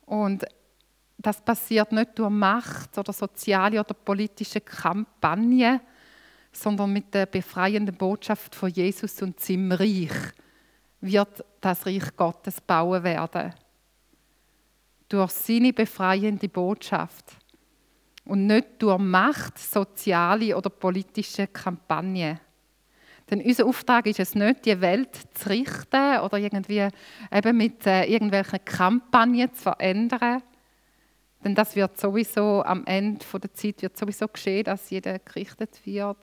Und 0.05 0.45
das 1.17 1.41
passiert 1.41 1.91
nicht 1.91 2.17
durch 2.17 2.29
Macht 2.29 2.97
oder 2.97 3.11
soziale 3.11 3.79
oder 3.79 3.93
politische 3.93 4.61
Kampagnen, 4.61 5.81
sondern 6.51 6.93
mit 6.93 7.13
der 7.13 7.25
befreienden 7.25 7.95
Botschaft 7.95 8.55
von 8.55 8.69
Jesus 8.69 9.21
und 9.21 9.39
seinem 9.39 9.71
Reich 9.71 10.11
wird 11.01 11.43
das 11.61 11.85
Reich 11.85 12.15
Gottes 12.15 12.59
bauen 12.61 13.03
werden. 13.03 13.53
Durch 15.07 15.31
seine 15.31 15.73
befreiende 15.73 16.49
Botschaft 16.49 17.37
und 18.25 18.45
nicht 18.45 18.67
durch 18.79 18.99
Macht, 18.99 19.57
soziale 19.57 20.55
oder 20.55 20.69
politische 20.69 21.47
Kampagnen. 21.47 22.39
Denn 23.29 23.41
unser 23.41 23.65
Auftrag 23.65 24.07
ist 24.07 24.19
es 24.19 24.35
nicht, 24.35 24.65
die 24.65 24.81
Welt 24.81 25.15
zu 25.33 25.49
richten 25.49 26.19
oder 26.19 26.37
irgendwie 26.37 26.87
eben 27.31 27.57
mit 27.57 27.85
äh, 27.85 28.05
irgendwelchen 28.05 28.65
Kampagnen 28.65 29.53
zu 29.53 29.63
verändern, 29.63 30.41
denn 31.43 31.55
das 31.55 31.75
wird 31.75 31.99
sowieso 31.99 32.63
am 32.63 32.85
Ende 32.85 33.25
der 33.33 33.53
Zeit 33.53 33.81
wird 33.81 33.97
sowieso 33.97 34.27
geschehen, 34.27 34.65
dass 34.65 34.89
jeder 34.89 35.19
gerichtet 35.19 35.79
wird. 35.85 36.17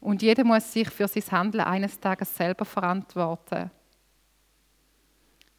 Und 0.00 0.22
jeder 0.22 0.44
muss 0.44 0.72
sich 0.72 0.88
für 0.90 1.08
sein 1.08 1.24
Handeln 1.30 1.64
eines 1.64 1.98
Tages 1.98 2.34
selber 2.36 2.64
verantworten. 2.64 3.70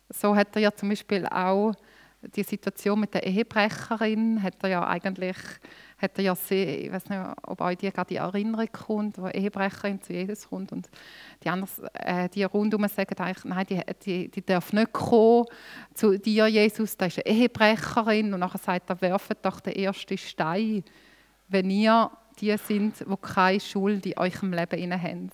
So 0.09 0.35
hat 0.35 0.55
er 0.55 0.61
ja 0.61 0.71
zum 0.71 0.89
Beispiel 0.89 1.25
auch 1.25 1.73
die 2.21 2.43
Situation 2.43 2.99
mit 2.99 3.13
der 3.13 3.25
Ehebrecherin, 3.25 4.41
hat 4.41 4.63
er 4.63 4.69
ja 4.69 4.87
eigentlich 4.87 5.37
hat 6.05 6.17
er 6.17 6.23
ja 6.23 6.35
sehr, 6.35 6.85
ich 6.85 6.91
weiß 6.91 7.09
nicht, 7.09 7.19
ob 7.43 7.61
euch 7.61 7.77
die 7.77 7.91
gerade 7.91 8.07
die 8.07 8.15
Erinnerung 8.15 8.67
kommt, 8.71 9.17
wo 9.17 9.27
Ehebrecherin 9.27 10.01
zu 10.01 10.13
Jesus 10.13 10.49
kommt 10.49 10.71
und 10.71 10.89
die 11.43 11.49
anderen, 11.49 11.69
äh, 11.93 12.29
die 12.29 12.43
rundherum 12.43 12.87
sagen 12.87 13.17
eigentlich, 13.17 13.45
nein, 13.45 13.65
die, 13.67 13.81
die, 14.05 14.29
die 14.29 14.45
darf 14.45 14.73
nicht 14.73 14.93
kommen 14.93 15.45
zu 15.93 16.17
dir, 16.17 16.47
Jesus, 16.47 16.97
da 16.97 17.07
ist 17.07 17.25
eine 17.25 17.35
Ehebrecherin 17.35 18.33
und 18.33 18.39
nachher 18.39 18.59
sagt 18.59 18.89
er, 18.89 19.01
werft 19.01 19.45
doch 19.45 19.59
den 19.59 19.73
ersten 19.73 20.17
Stein, 20.17 20.83
wenn 21.47 21.69
ihr 21.69 22.09
die 22.39 22.55
sind, 22.57 22.99
die 22.99 23.17
keine 23.21 23.59
Schuld 23.59 24.05
in 24.05 24.17
eurem 24.17 24.53
Leben 24.53 25.01
haben. 25.01 25.31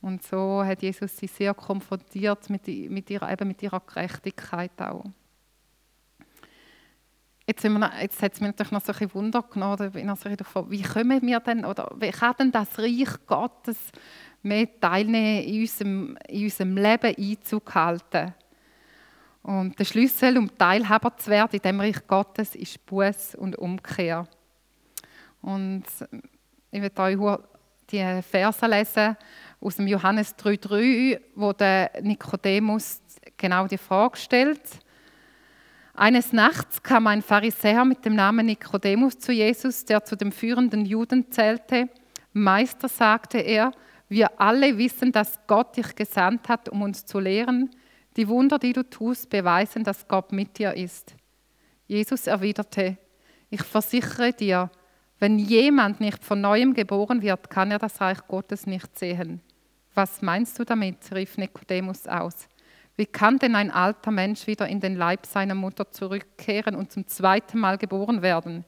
Und 0.00 0.22
so 0.22 0.64
hat 0.64 0.82
Jesus 0.82 1.16
sie 1.16 1.26
sehr 1.26 1.54
konfrontiert 1.54 2.48
mit, 2.48 2.66
mit, 2.66 3.10
ihrer, 3.10 3.30
eben 3.30 3.48
mit 3.48 3.62
ihrer 3.62 3.80
Gerechtigkeit 3.80 4.80
auch. 4.80 5.04
Jetzt, 7.50 7.64
wir, 7.64 7.92
jetzt 8.00 8.22
hat 8.22 8.34
es 8.34 8.40
mir 8.40 8.46
natürlich 8.46 8.70
noch 8.70 8.80
so 8.80 8.92
ein 8.92 9.12
Wunder 9.12 9.42
genommen, 9.42 9.92
wie 9.92 10.82
können 10.82 11.26
wir 11.26 11.40
denn, 11.40 11.64
oder 11.64 11.90
wie 11.96 12.12
kann 12.12 12.36
denn 12.38 12.52
das 12.52 12.78
Reich 12.78 13.08
Gottes 13.26 13.76
mehr 14.40 14.68
teilnehmen 14.80 15.42
in 15.42 15.60
unserem, 15.62 16.18
in 16.28 16.44
unserem 16.44 16.76
Leben 16.76 17.12
Einzug 17.18 17.74
halten? 17.74 18.32
Und 19.42 19.76
der 19.76 19.84
Schlüssel, 19.84 20.38
um 20.38 20.56
Teilhaber 20.56 21.16
zu 21.16 21.28
werden 21.28 21.56
in 21.56 21.62
dem 21.62 21.80
Reich 21.80 22.06
Gottes, 22.06 22.54
ist 22.54 22.86
Buß 22.86 23.34
und 23.34 23.58
Umkehr. 23.58 24.28
Und 25.42 25.82
ich 26.70 26.80
werde 26.80 27.02
euch 27.02 27.38
die 27.90 28.22
Verse 28.22 28.64
lesen 28.64 29.16
aus 29.60 29.74
dem 29.74 29.88
Johannes 29.88 30.36
3,3, 30.38 31.20
wo 31.34 31.52
der 31.52 31.90
Nikodemus 32.00 33.00
genau 33.36 33.66
die 33.66 33.76
Frage 33.76 34.16
stellt 34.18 34.60
eines 35.94 36.32
Nachts 36.32 36.82
kam 36.82 37.06
ein 37.06 37.22
Pharisäer 37.22 37.84
mit 37.84 38.04
dem 38.04 38.14
Namen 38.14 38.46
Nikodemus 38.46 39.18
zu 39.18 39.32
Jesus, 39.32 39.84
der 39.84 40.04
zu 40.04 40.16
den 40.16 40.32
führenden 40.32 40.86
Juden 40.86 41.30
zählte. 41.30 41.88
Meister, 42.32 42.88
sagte 42.88 43.38
er, 43.38 43.72
wir 44.08 44.40
alle 44.40 44.76
wissen, 44.78 45.12
dass 45.12 45.38
Gott 45.46 45.76
dich 45.76 45.94
gesandt 45.94 46.48
hat, 46.48 46.68
um 46.68 46.82
uns 46.82 47.06
zu 47.06 47.18
lehren. 47.20 47.70
Die 48.16 48.28
Wunder, 48.28 48.58
die 48.58 48.72
du 48.72 48.82
tust, 48.82 49.30
beweisen, 49.30 49.84
dass 49.84 50.08
Gott 50.08 50.32
mit 50.32 50.58
dir 50.58 50.74
ist. 50.74 51.14
Jesus 51.86 52.26
erwiderte, 52.26 52.96
ich 53.50 53.62
versichere 53.62 54.32
dir, 54.32 54.70
wenn 55.18 55.38
jemand 55.38 56.00
nicht 56.00 56.24
von 56.24 56.40
neuem 56.40 56.72
geboren 56.72 57.20
wird, 57.20 57.50
kann 57.50 57.70
er 57.70 57.78
das 57.78 58.00
Reich 58.00 58.26
Gottes 58.26 58.66
nicht 58.66 58.98
sehen. 58.98 59.42
Was 59.94 60.22
meinst 60.22 60.58
du 60.58 60.64
damit? 60.64 60.98
rief 61.12 61.36
Nikodemus 61.36 62.06
aus. 62.06 62.48
Wie 63.00 63.06
kann 63.06 63.38
denn 63.38 63.56
ein 63.56 63.70
alter 63.70 64.10
Mensch 64.10 64.46
wieder 64.46 64.68
in 64.68 64.78
den 64.78 64.94
Leib 64.94 65.24
seiner 65.24 65.54
Mutter 65.54 65.90
zurückkehren 65.90 66.74
und 66.74 66.92
zum 66.92 67.06
zweiten 67.06 67.58
Mal 67.58 67.78
geboren 67.78 68.20
werden? 68.20 68.66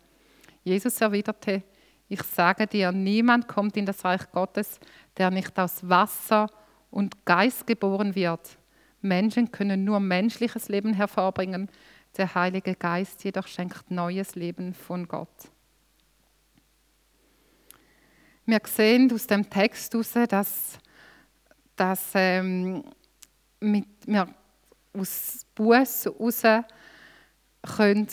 Jesus 0.65 1.03
erwiderte, 1.03 1.63
ich 2.09 2.23
sage 2.23 2.67
dir, 2.67 2.93
niemand 2.93 3.47
kommt 3.47 3.77
in 3.77 3.85
das 3.85 4.03
Reich 4.07 4.23
Gottes, 4.31 4.81
der 5.19 5.31
nicht 5.31 5.59
aus 5.59 5.87
Wasser 5.87 6.47
und 6.91 7.27
Geist 7.27 7.67
geboren 7.67 8.15
wird. 8.15 8.57
Menschen 9.03 9.53
können 9.53 9.85
nur 9.85 10.01
menschliches 10.01 10.71
Leben 10.71 10.95
hervorbringen, 10.95 11.69
der 12.17 12.35
Heilige 12.35 12.75
Geist 12.75 13.23
jedoch 13.25 13.47
schenkt 13.47 13.91
neues 13.91 14.35
Leben 14.35 14.73
von 14.73 15.07
Gott. 15.09 15.51
Wir 18.47 18.61
sehen 18.65 19.13
aus 19.13 19.27
dem 19.27 19.51
Text 19.51 19.93
heraus, 19.93 20.15
dass, 20.31 20.79
dass 21.77 22.13
ähm, 22.15 22.83
mit, 23.63 23.87
wir 24.07 24.29
aus 24.93 25.47
Buß 25.55 26.05
heraus 26.05 26.43
können 27.77 28.09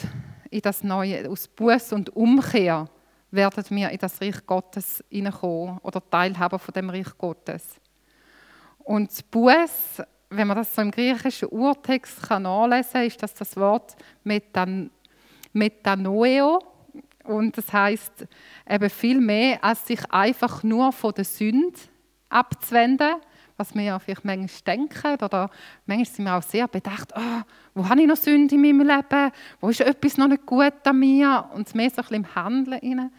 in 0.49 0.61
das 0.61 0.83
Neue, 0.83 1.29
aus 1.29 1.47
Buß 1.47 1.93
und 1.93 2.15
Umkehr 2.15 2.87
werden 3.31 3.63
wir 3.69 3.89
in 3.89 3.97
das 3.97 4.21
Reich 4.21 4.45
Gottes 4.45 5.03
hineinkommen 5.09 5.79
oder 5.83 6.01
Teilhaber 6.09 6.57
von 6.57 6.73
dem 6.73 6.89
Reich 6.89 7.17
Gottes. 7.17 7.79
Und 8.79 9.09
Buß, 9.29 10.01
wenn 10.29 10.47
man 10.47 10.57
das 10.57 10.73
so 10.73 10.81
im 10.81 10.91
griechischen 10.91 11.49
Urtext 11.49 12.23
kann 12.23 12.43
nachlesen 12.43 12.93
kann, 12.93 13.05
ist 13.05 13.21
das 13.21 13.33
das 13.33 13.55
Wort 13.55 13.95
Metan 14.23 14.89
Metanoeo. 15.53 16.59
Und 17.23 17.57
das 17.57 17.71
heißt 17.71 18.27
eben 18.67 18.89
viel 18.89 19.19
mehr, 19.19 19.63
als 19.63 19.85
sich 19.85 19.99
einfach 20.11 20.63
nur 20.63 20.91
von 20.91 21.13
der 21.13 21.25
Sünde 21.25 21.79
abzuwenden, 22.29 23.15
was 23.59 23.75
wir 23.75 23.83
ja 23.83 23.99
vielleicht 23.99 24.25
manchmal 24.25 24.75
denken. 24.77 25.23
Oder 25.23 25.49
manchmal 25.85 26.05
sind 26.05 26.25
wir 26.25 26.35
auch 26.35 26.41
sehr 26.41 26.67
bedacht, 26.67 27.13
oh, 27.15 27.41
wo 27.75 27.87
habe 27.87 28.01
ich 28.01 28.07
noch 28.07 28.15
Sünde 28.15 28.55
in 28.55 28.61
meinem 28.61 28.87
Leben? 28.87 29.31
Wo 29.59 29.69
ist 29.69 29.81
etwas 29.81 30.17
noch 30.17 30.27
nicht 30.27 30.45
gut 30.45 30.73
an 30.85 30.99
mir? 30.99 31.49
Und 31.53 31.75
mehr 31.75 31.89
so 31.89 31.97
ein 31.97 32.01
bisschen 32.03 32.15
im 32.15 32.35
Handeln. 32.35 32.79
Rein. 32.81 33.11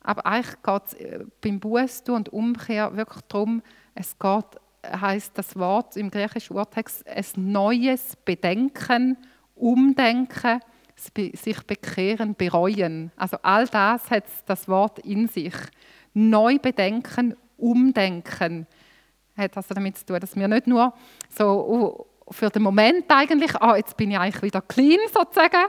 Aber 0.00 0.24
eigentlich 0.24 0.62
geht 0.62 0.82
es 0.86 0.94
äh, 0.94 1.24
beim 1.42 1.60
Buße 1.60 2.12
und 2.12 2.28
Umkehr 2.30 2.96
wirklich 2.96 3.22
darum, 3.28 3.62
es 3.94 4.18
geht, 4.18 4.44
heißt 4.84 5.36
das 5.36 5.56
Wort 5.56 5.96
im 5.96 6.10
griechischen 6.10 6.56
Urtext, 6.56 7.06
ein 7.08 7.24
neues 7.34 8.16
Bedenken, 8.24 9.16
Umdenken, 9.56 10.60
sich 10.94 11.62
bekehren, 11.66 12.34
bereuen. 12.34 13.10
Also 13.16 13.38
all 13.42 13.66
das 13.66 14.10
hat 14.10 14.24
das 14.46 14.68
Wort 14.68 15.00
in 15.00 15.28
sich. 15.28 15.54
Neu 16.14 16.58
bedenken, 16.58 17.34
umdenken 17.56 18.66
hat 19.36 19.56
also 19.56 19.74
damit 19.74 19.98
zu 19.98 20.06
tun, 20.06 20.20
dass 20.20 20.34
wir 20.36 20.48
nicht 20.48 20.66
nur 20.66 20.92
so 21.28 22.06
für 22.30 22.50
den 22.50 22.62
Moment 22.62 23.04
eigentlich, 23.08 23.54
ah, 23.56 23.76
jetzt 23.76 23.96
bin 23.96 24.10
ich 24.10 24.18
eigentlich 24.18 24.42
wieder 24.42 24.60
clean 24.60 24.98
sozusagen, 25.12 25.66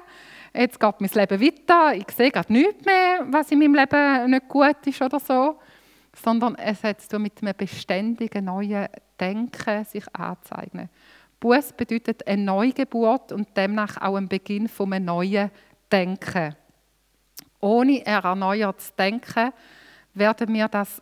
jetzt 0.53 0.79
geht 0.79 1.01
mein 1.01 1.09
Leben 1.13 1.41
weiter, 1.41 1.93
ich 1.93 2.09
sehe 2.15 2.31
gerade 2.31 2.51
nichts 2.51 2.85
mehr, 2.85 3.25
was 3.29 3.51
in 3.51 3.59
meinem 3.59 3.75
Leben 3.75 4.31
nicht 4.31 4.47
gut 4.47 4.85
ist 4.85 5.01
oder 5.01 5.19
so, 5.19 5.59
sondern 6.13 6.55
es 6.55 6.83
hat 6.83 7.01
zu 7.01 7.09
tun 7.09 7.23
mit 7.23 7.41
einem 7.41 7.53
beständigen 7.55 8.45
neuen 8.45 8.87
Denken 9.19 9.85
sich 9.85 10.03
anzeigen. 10.15 10.89
Buß 11.39 11.73
bedeutet 11.73 12.25
eine 12.27 12.43
Neugeburt 12.43 13.31
und 13.31 13.55
demnach 13.55 14.01
auch 14.01 14.15
ein 14.15 14.27
Beginn 14.27 14.67
von 14.67 14.93
einem 14.93 15.05
neuen 15.05 15.51
Denken. 15.91 16.55
Ohne 17.59 18.01
ein 18.05 18.23
erneuertes 18.23 18.95
Denken 18.95 19.51
werden 20.13 20.53
wir 20.53 20.67
das 20.67 21.01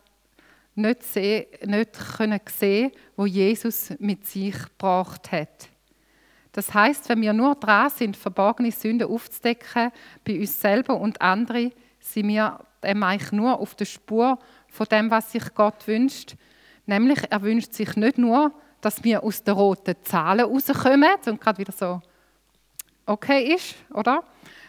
nicht, 0.76 1.02
sehen, 1.02 1.46
nicht 1.64 1.92
können 2.16 2.40
sehen, 2.46 2.92
wo 3.16 3.26
Jesus 3.26 3.92
mit 3.98 4.26
sich 4.26 4.54
gebracht 4.54 5.32
hat. 5.32 5.68
Das 6.52 6.72
heißt, 6.72 7.08
wenn 7.08 7.20
wir 7.20 7.32
nur 7.32 7.54
dran 7.56 7.90
sind, 7.90 8.16
verborgene 8.16 8.70
Sünden 8.70 9.08
aufzudecken 9.08 9.90
bei 10.24 10.38
uns 10.38 10.58
selber 10.58 10.98
und 10.98 11.20
anderen, 11.20 11.72
sind 12.00 12.28
wir 12.28 12.60
eigentlich 12.82 13.32
nur 13.32 13.58
auf 13.58 13.74
der 13.74 13.84
Spur 13.84 14.38
von 14.68 14.86
dem, 14.90 15.10
was 15.10 15.32
sich 15.32 15.54
Gott 15.54 15.86
wünscht. 15.86 16.36
Nämlich, 16.86 17.18
er 17.28 17.42
wünscht 17.42 17.72
sich 17.72 17.96
nicht 17.96 18.16
nur, 18.16 18.52
dass 18.80 19.02
wir 19.02 19.22
aus 19.22 19.42
den 19.42 19.54
roten 19.54 19.96
Zahlen 20.02 20.46
rauskommen 20.46 21.10
und 21.26 21.40
gerade 21.40 21.58
wieder 21.58 21.72
so 21.72 22.00
okay 23.04 23.54
ist, 23.54 23.74
oder? 23.92 24.22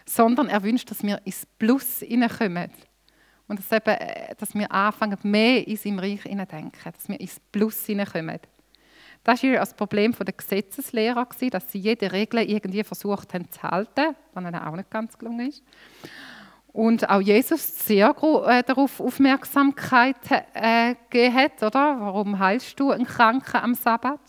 Sondern 0.04 0.48
er 0.48 0.62
wünscht, 0.62 0.90
dass 0.90 1.02
wir 1.02 1.20
ins 1.24 1.46
Plus 1.58 2.00
hineinkommen. 2.00 2.70
Und 3.48 3.58
dass, 3.58 3.72
eben, 3.72 3.96
äh, 3.96 4.34
dass 4.36 4.54
wir 4.54 4.70
anfangen, 4.70 5.18
mehr 5.22 5.66
in 5.66 5.76
seinem 5.76 5.98
Reich 5.98 6.22
hineindenken, 6.22 6.92
dass 6.92 7.08
wir 7.08 7.18
ins 7.18 7.40
Plus 7.50 7.86
hineinkommen. 7.86 8.38
Das 9.24 9.42
war 9.42 9.52
das 9.52 9.74
Problem 9.74 10.12
der 10.12 10.32
Gesetzeslehrer, 10.32 11.26
dass 11.50 11.72
sie 11.72 11.78
jede 11.78 12.12
Regel 12.12 12.48
irgendwie 12.48 12.84
versucht 12.84 13.34
haben 13.34 13.50
zu 13.50 13.62
halten, 13.62 14.14
was 14.32 14.44
ihnen 14.44 14.54
auch 14.54 14.76
nicht 14.76 14.90
ganz 14.90 15.18
gelungen 15.18 15.48
ist. 15.48 15.62
Und 16.72 17.08
auch 17.08 17.20
Jesus 17.20 17.86
sehr 17.86 18.14
äh, 18.46 18.62
darauf 18.62 19.00
Aufmerksamkeit 19.00 20.16
äh, 20.54 20.94
gegeben 21.10 21.34
hat, 21.34 21.62
oder? 21.62 21.96
Warum 21.98 22.38
heilst 22.38 22.78
du 22.78 22.92
einen 22.92 23.06
Kranken 23.06 23.56
am 23.56 23.74
Sabbat? 23.74 24.20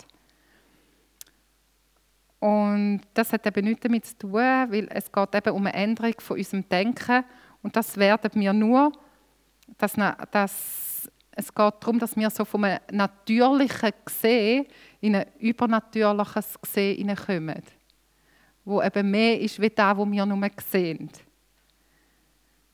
Und 2.40 3.02
das 3.14 3.34
hat 3.34 3.46
eben 3.46 3.66
nichts 3.66 3.82
damit 3.82 4.06
zu 4.06 4.18
tun, 4.18 4.34
weil 4.34 4.88
es 4.92 5.12
geht 5.12 5.36
eben 5.36 5.54
um 5.54 5.66
eine 5.68 5.74
Änderung 5.74 6.14
von 6.20 6.38
unserem 6.38 6.68
Denken 6.70 7.26
und 7.62 7.76
das 7.76 7.98
werden 7.98 8.32
wir 8.34 8.54
nur 8.54 8.94
dass, 9.78 9.94
dass 10.32 11.10
es 11.32 11.54
geht 11.54 11.74
darum, 11.80 12.00
dass 12.00 12.18
wir 12.18 12.30
so 12.30 12.44
vom 12.44 12.66
natürlichen 12.92 13.92
Gesehen 14.06 14.66
in 15.00 15.16
ein 15.16 15.26
übernatürliches 15.40 16.60
Gesehen 16.62 16.98
hineinkommen, 16.98 17.64
wo 18.66 18.82
eben 18.82 19.10
mehr 19.10 19.40
ist, 19.40 19.60
wie 19.62 19.70
das, 19.70 19.98
was 19.98 20.12
wir 20.12 20.26
nur 20.26 20.50
sehen. 20.70 21.10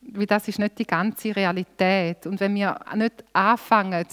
Weil 0.01 0.25
das 0.25 0.47
ist 0.47 0.60
nicht 0.60 0.79
die 0.79 0.86
ganze 0.86 1.36
Realität. 1.36 2.25
Und 2.27 2.39
wenn 2.39 2.55
wir 2.55 2.79
nicht 2.95 3.23
anfangen, 3.34 4.05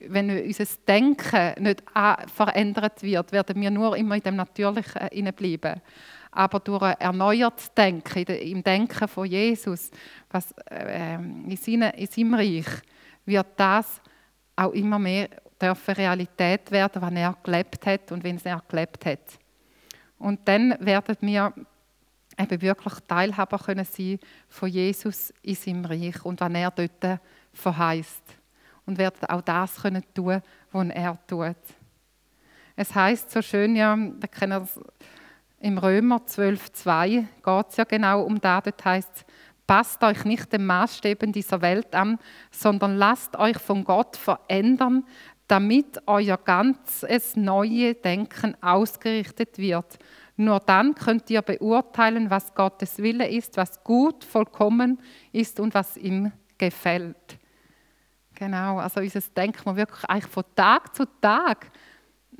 wenn 0.00 0.44
unser 0.44 0.66
Denken 0.86 1.62
nicht 1.62 1.82
verändert 2.34 3.02
wird, 3.02 3.32
werden 3.32 3.60
wir 3.60 3.70
nur 3.70 3.96
immer 3.96 4.16
in 4.16 4.22
dem 4.22 4.36
Natürlichen 4.36 5.34
bleiben 5.34 5.80
aber 6.30 6.60
durch 6.60 6.82
ein 6.82 7.00
erneuertes 7.00 7.72
Denken, 7.72 8.24
im 8.24 8.62
Denken 8.62 9.08
von 9.08 9.26
Jesus, 9.26 9.90
was, 10.30 10.52
äh, 10.70 11.14
in, 11.14 11.56
seine, 11.56 11.90
in 11.96 12.06
seinem 12.06 12.34
Reich, 12.34 12.66
wird 13.24 13.46
das 13.56 14.00
auch 14.54 14.72
immer 14.72 14.98
mehr 14.98 15.28
dürfen 15.60 15.94
Realität 15.94 16.70
werden, 16.70 17.02
was 17.02 17.12
er 17.12 17.36
gelebt 17.42 17.86
hat 17.86 18.12
und 18.12 18.22
wenn 18.22 18.38
er 18.44 18.62
gelebt 18.68 19.04
hat. 19.06 19.38
Und 20.18 20.40
dann 20.46 20.76
werden 20.80 21.16
wir 21.20 21.52
eben 22.38 22.62
wirklich 22.62 22.94
Teilhaber 23.06 23.58
können 23.58 23.84
sein 23.84 24.18
von 24.48 24.68
Jesus 24.68 25.32
in 25.42 25.54
seinem 25.54 25.84
Reich 25.84 26.24
und 26.24 26.40
was 26.40 26.52
er 26.52 26.70
dort 26.70 27.20
verheißt 27.52 28.22
und 28.84 28.98
werden 28.98 29.24
auch 29.28 29.42
das 29.42 29.76
können 29.76 30.04
tun, 30.14 30.40
was 30.72 30.88
er 30.88 31.18
tut. 31.26 31.56
Es 32.76 32.94
heißt 32.94 33.30
so 33.30 33.40
schön 33.40 33.74
ja, 33.74 33.96
da 33.96 34.26
kennen 34.26 34.60
das 34.60 34.78
im 35.60 35.78
Römer 35.78 36.18
12,2 36.26 37.26
geht 37.44 37.66
es 37.68 37.76
ja 37.76 37.84
genau 37.84 38.22
um 38.22 38.40
das. 38.40 38.64
Dort 38.64 38.84
heißt 38.84 39.10
es, 39.14 39.24
passt 39.66 40.02
euch 40.02 40.24
nicht 40.24 40.52
den 40.52 40.66
Maßstäben 40.66 41.32
dieser 41.32 41.60
Welt 41.60 41.94
an, 41.94 42.18
sondern 42.50 42.96
lasst 42.96 43.36
euch 43.36 43.58
von 43.58 43.84
Gott 43.84 44.16
verändern, 44.16 45.04
damit 45.48 46.02
euer 46.06 46.36
ganzes 46.36 47.36
neue 47.36 47.94
Denken 47.94 48.56
ausgerichtet 48.62 49.58
wird. 49.58 49.98
Nur 50.36 50.60
dann 50.60 50.94
könnt 50.94 51.30
ihr 51.30 51.42
beurteilen, 51.42 52.30
was 52.30 52.54
Gottes 52.54 52.98
Wille 52.98 53.28
ist, 53.28 53.56
was 53.56 53.82
gut, 53.82 54.24
vollkommen 54.24 55.00
ist 55.32 55.60
und 55.60 55.72
was 55.72 55.96
ihm 55.96 56.32
gefällt. 56.58 57.38
Genau, 58.34 58.78
also 58.78 59.00
unser 59.00 59.20
Denken 59.34 59.62
muss 59.64 59.76
wirklich 59.76 60.04
eigentlich 60.04 60.30
von 60.30 60.44
Tag 60.54 60.94
zu 60.94 61.06
Tag 61.22 61.70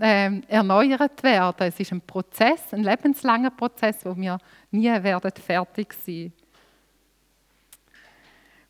äh, 0.01 0.41
erneuert 0.49 1.23
werden. 1.23 1.69
Es 1.69 1.81
ist 1.81 1.93
ein 1.93 2.01
Prozess, 2.01 2.73
ein 2.73 2.83
lebenslanger 2.83 3.51
Prozess, 3.51 4.05
wo 4.05 4.17
wir 4.17 4.39
nie 4.71 4.89
werden 4.89 5.33
fertig 5.45 5.95
sein. 6.05 6.33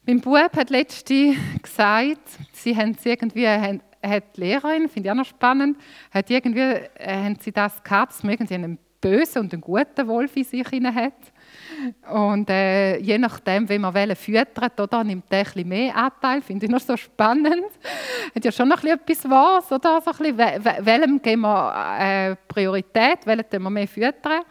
Mein 0.06 0.20
Bub 0.20 0.56
hat 0.56 0.70
letzte 0.70 1.34
gesagt, 1.60 2.28
sie 2.52 2.76
haben 2.76 2.96
irgendwie 3.02 3.48
hat 3.48 4.36
die 4.36 4.40
Lehrerin, 4.40 4.88
finde 4.88 5.08
ich 5.08 5.10
auch 5.10 5.16
noch 5.16 5.24
spannend, 5.24 5.78
hat 6.12 6.30
irgendwie 6.30 6.60
äh, 6.60 7.24
haben 7.24 7.36
sie 7.40 7.50
das 7.50 7.82
gehabt, 7.82 8.12
dass 8.12 8.22
man 8.22 8.34
irgendwie 8.34 8.54
einen 8.54 8.78
bösen 9.00 9.42
und 9.42 9.52
einen 9.52 9.62
guten 9.62 10.06
Wolf 10.06 10.36
in 10.36 10.44
sich 10.44 10.64
hat. 10.64 11.12
Und 12.10 12.48
äh, 12.50 12.98
je 12.98 13.18
nachdem, 13.18 13.68
wie 13.68 13.78
man 13.78 13.92
welchen 13.92 14.16
füttert, 14.16 14.80
oder, 14.80 15.04
nimmt 15.04 15.30
der 15.30 15.46
ein 15.54 15.68
mehr 15.68 15.96
Anteil. 15.96 16.42
Finde 16.42 16.66
ich 16.66 16.72
noch 16.72 16.80
so 16.80 16.96
spannend. 16.96 17.66
Hat 18.34 18.44
ja 18.44 18.52
schon 18.52 18.68
noch 18.68 18.82
etwas 18.82 19.28
was, 19.28 19.72
oder? 19.72 20.00
So 20.00 20.10
bisschen, 20.12 20.36
welchem 20.36 21.20
geben 21.20 21.42
wir 21.42 21.98
äh, 21.98 22.36
Priorität, 22.48 23.26
welchem 23.26 23.62
wir 23.62 23.70
mehr 23.70 23.88
füttern. 23.88 24.42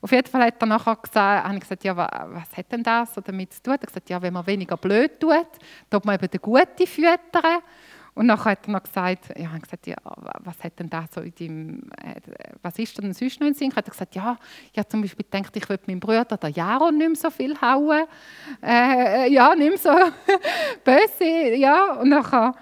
Auf 0.00 0.12
jeden 0.12 0.30
Fall 0.30 0.44
hat 0.44 0.60
er 0.60 0.66
nachher 0.66 0.96
gesagt, 0.96 1.44
habe 1.44 1.54
ich 1.54 1.60
gesagt, 1.60 1.84
ja, 1.84 1.96
was 1.96 2.56
hat 2.56 2.70
denn 2.70 2.82
das 2.82 3.14
damit 3.24 3.52
zu 3.52 3.62
tun? 3.62 3.72
Er 3.72 3.74
hat 3.74 3.86
gesagt, 3.86 4.10
ja, 4.10 4.20
wenn 4.20 4.32
man 4.32 4.46
weniger 4.46 4.76
blöd 4.76 5.18
tut, 5.18 5.46
tut 5.90 6.04
man 6.04 6.14
eben 6.16 6.30
den 6.30 6.40
Guten 6.40 6.86
füttern. 6.86 7.62
Und 8.16 8.28
dann 8.28 8.42
hat 8.42 8.66
er 8.66 8.72
noch 8.72 8.82
gesagt, 8.82 9.38
ja, 9.38 9.58
gesagt, 9.58 9.86
ja, 9.86 9.96
was 10.40 10.64
hat 10.64 10.78
denn 10.78 10.88
da 10.88 11.04
so 11.14 11.20
in 11.20 11.34
deinem, 11.34 11.82
äh, 12.02 12.18
was 12.62 12.78
ist 12.78 12.96
denn 12.96 13.12
sonst 13.12 13.38
noch 13.40 13.46
in 13.46 13.52
Sinn? 13.52 13.76
Hat 13.76 13.86
er 13.86 13.90
gesagt, 13.90 14.14
ja, 14.14 14.38
ich 14.72 14.78
habe 14.78 14.88
zum 14.88 15.02
Beispiel 15.02 15.26
gedacht, 15.30 15.54
ich 15.54 15.68
würde 15.68 15.84
meinem 15.86 16.00
Bruder, 16.00 16.24
der 16.24 16.48
Jaron, 16.48 16.96
nicht 16.96 17.08
mehr 17.08 17.16
so 17.16 17.28
viel 17.28 17.60
hauen. 17.60 18.06
Äh, 18.62 19.30
ja, 19.30 19.54
nicht 19.54 19.68
mehr 19.68 19.78
so 19.78 19.90
böse, 20.84 21.56
ja. 21.56 21.92
Und 22.00 22.10
dann 22.10 22.54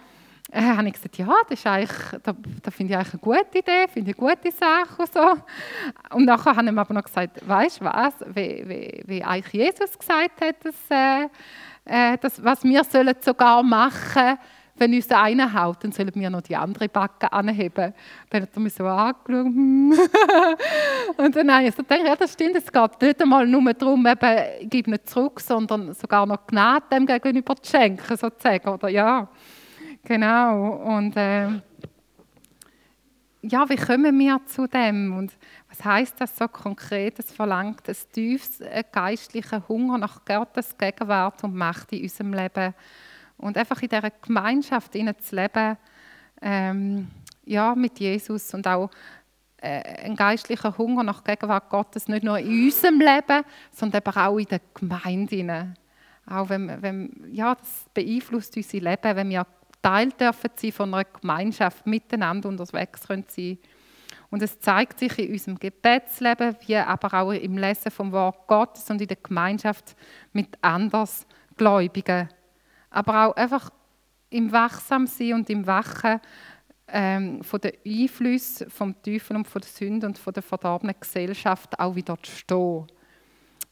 äh, 0.50 0.60
habe 0.60 0.88
ich 0.88 0.94
gesagt, 0.94 1.18
ja, 1.18 1.32
das 1.48 1.60
ist 1.60 1.66
eigentlich, 1.68 2.20
da, 2.24 2.34
da 2.60 2.70
finde 2.72 2.92
ich 2.92 2.98
eigentlich 2.98 3.12
eine 3.12 3.20
gute 3.20 3.58
Idee, 3.58 3.86
finde 3.92 4.10
ich 4.10 4.18
eine 4.18 4.34
gute 4.34 4.50
Sache 4.50 5.02
und 5.02 5.12
so. 5.12 6.16
Und 6.16 6.24
nachher 6.24 6.56
haben 6.56 6.74
wir 6.74 6.80
aber 6.80 6.94
noch 6.94 7.04
gesagt, 7.04 7.48
weißt 7.48 7.80
du 7.80 7.84
was, 7.84 8.14
wie, 8.34 8.64
wie, 8.66 9.02
wie 9.06 9.22
eigentlich 9.22 9.52
Jesus 9.52 9.96
gesagt 9.96 10.40
hat, 10.40 10.64
dass, 10.64 10.74
äh, 10.90 11.28
äh 11.84 12.18
dass 12.18 12.42
was 12.42 12.64
wir 12.64 12.82
sogar 13.20 13.62
machen 13.62 14.14
sollen, 14.14 14.38
wenn 14.76 14.92
uns 14.92 15.06
der 15.06 15.22
eine 15.22 15.52
haut, 15.52 15.84
dann 15.84 15.92
sollen 15.92 16.14
wir 16.14 16.30
noch 16.30 16.42
die 16.42 16.56
andere 16.56 16.88
Backe 16.88 17.32
anheben. 17.32 17.94
Dann 18.30 18.42
hat 18.42 18.50
er 18.54 18.60
mich 18.60 18.74
so 18.74 18.84
angeschaut. 18.84 19.28
und 21.16 21.37
dann 21.37 21.52
habe 21.52 21.64
ich 21.68 21.76
gedacht, 21.76 22.00
ja, 22.04 22.16
das 22.16 22.32
stimmt, 22.32 22.56
es 22.56 22.72
geht 22.72 23.02
nicht 23.02 23.22
einmal 23.22 23.46
nur 23.46 23.72
darum, 23.72 24.04
eben, 24.06 24.68
gib 24.68 24.88
nicht 24.88 25.08
zurück, 25.08 25.40
sondern 25.40 25.94
sogar 25.94 26.26
noch 26.26 26.46
Gnade 26.46 26.87
dem 26.92 27.06
gegenüber 27.06 27.54
zu 27.56 27.70
schenken, 27.70 28.16
sozusagen. 28.16 28.68
Oder 28.68 28.88
ja, 28.88 29.28
genau. 30.02 30.70
Und 30.96 31.16
äh, 31.16 31.48
ja, 33.42 33.68
wie 33.68 33.76
kommen 33.76 34.18
wir 34.18 34.40
zu 34.46 34.66
dem? 34.66 35.16
Und 35.16 35.32
was 35.68 35.84
heißt 35.84 36.20
das 36.20 36.37
so 36.37 36.48
konkret? 36.48 37.18
Es 37.18 37.32
verlangt 37.32 37.88
ein 37.88 37.96
tiefes 38.12 38.60
äh, 38.60 38.82
geistlicher 38.90 39.62
Hunger 39.68 39.98
nach 39.98 40.24
Gottes 40.24 40.76
Gegenwart 40.76 41.44
und 41.44 41.54
Macht 41.54 41.92
in 41.92 42.02
unserem 42.02 42.32
Leben 42.32 42.74
und 43.44 43.59
einfach 43.59 43.83
in 43.83 43.90
dieser 43.90 44.11
Gemeinschaft 44.11 44.94
zu 44.94 45.37
leben, 45.37 45.76
ähm, 46.40 47.09
ja, 47.44 47.74
mit 47.74 48.00
Jesus 48.00 48.54
und 48.54 48.66
auch 48.66 48.88
äh, 49.59 50.07
ein 50.07 50.16
geistlicher 50.16 50.76
Hunger 50.78 51.02
nach 51.02 51.22
Gegenwart 51.22 51.68
Gottes, 51.68 52.09
nicht 52.09 52.24
nur 52.24 52.38
in 52.38 52.64
unserem 52.64 53.00
Leben, 53.00 53.44
sondern 53.70 54.00
eben 54.00 54.16
auch 54.16 54.38
in 54.38 54.46
der 54.46 54.62
Gemeinde. 54.72 55.74
Auch 56.26 56.48
wenn, 56.48 56.80
wenn, 56.80 57.28
ja, 57.33 57.54
das 57.54 57.85
beeinflusst 57.92 58.57
unser 58.57 58.78
Leben, 58.78 59.14
wenn 59.14 59.28
wir 59.28 59.46
Teil 59.83 60.09
dürfen 60.09 60.50
sein 60.57 60.72
von 60.72 60.94
einer 60.94 61.04
Gemeinschaft, 61.04 61.87
miteinander 61.87 62.48
unterwegs 62.48 63.07
können 63.07 63.26
sein 63.28 63.59
Und 64.30 64.40
es 64.40 64.59
zeigt 64.59 65.00
sich 65.00 65.18
in 65.18 65.33
unserem 65.33 65.59
Gebetsleben, 65.59 66.57
wie 66.66 66.76
aber 66.76 67.12
auch 67.20 67.33
im 67.33 67.59
Lesen 67.59 67.90
vom 67.90 68.11
Wort 68.11 68.46
Gottes 68.46 68.88
und 68.88 69.02
in 69.02 69.09
der 69.09 69.18
Gemeinschaft 69.22 69.94
mit 70.33 70.57
Andersgläubigen. 70.62 72.30
Aber 72.94 73.26
auch 73.26 73.37
einfach 73.37 73.70
im 74.30 74.52
Wachsamsein 74.52 75.35
und 75.35 75.50
im 75.50 75.66
Wachen 75.66 76.20
ähm, 76.88 77.42
von 77.42 77.61
den 77.61 77.72
Einflüssen 77.85 78.70
vom 78.70 78.94
Teufel 79.02 79.37
und 79.37 79.48
von 79.48 79.61
der 79.61 79.68
Sünde 79.68 80.07
und 80.07 80.16
von 80.16 80.33
der 80.33 80.42
verdorbenen 80.42 80.94
Gesellschaft 80.98 81.78
auch 81.78 81.94
wieder 81.94 82.16
zu 82.22 82.30
stehen. 82.30 82.87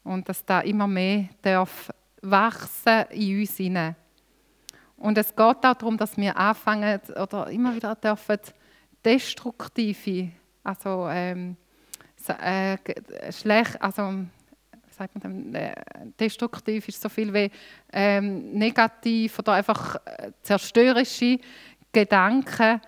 Und 0.03 0.27
dass 0.27 0.43
da 0.43 0.59
immer 0.59 0.87
mehr 0.87 1.29
darf 1.41 1.89
wachsen 2.21 3.05
in 3.11 3.39
uns 3.39 3.57
hinein. 3.57 3.95
Und 4.97 5.17
es 5.17 5.29
geht 5.29 5.39
auch 5.39 5.53
darum, 5.55 5.97
dass 5.97 6.17
wir 6.17 6.35
anfangen 6.35 6.99
oder 7.15 7.49
immer 7.49 7.75
wieder 7.75 7.95
dürfen 7.95 8.39
destruktive, 9.03 10.31
also 10.63 11.07
ähm, 11.09 11.57
äh, 12.27 12.77
schlecht, 13.31 13.81
also 13.81 14.25
sagt 14.93 15.23
man 15.23 15.55
äh, 15.55 15.73
destruktiv 16.19 16.87
ist 16.87 17.01
so 17.01 17.09
viel 17.09 17.33
wie 17.33 17.51
ähm, 17.91 18.51
negativ 18.53 19.39
oder 19.39 19.53
einfach 19.53 19.95
äh, 20.05 20.31
zerstörerische 20.41 21.39
Gedanken, 21.91 22.81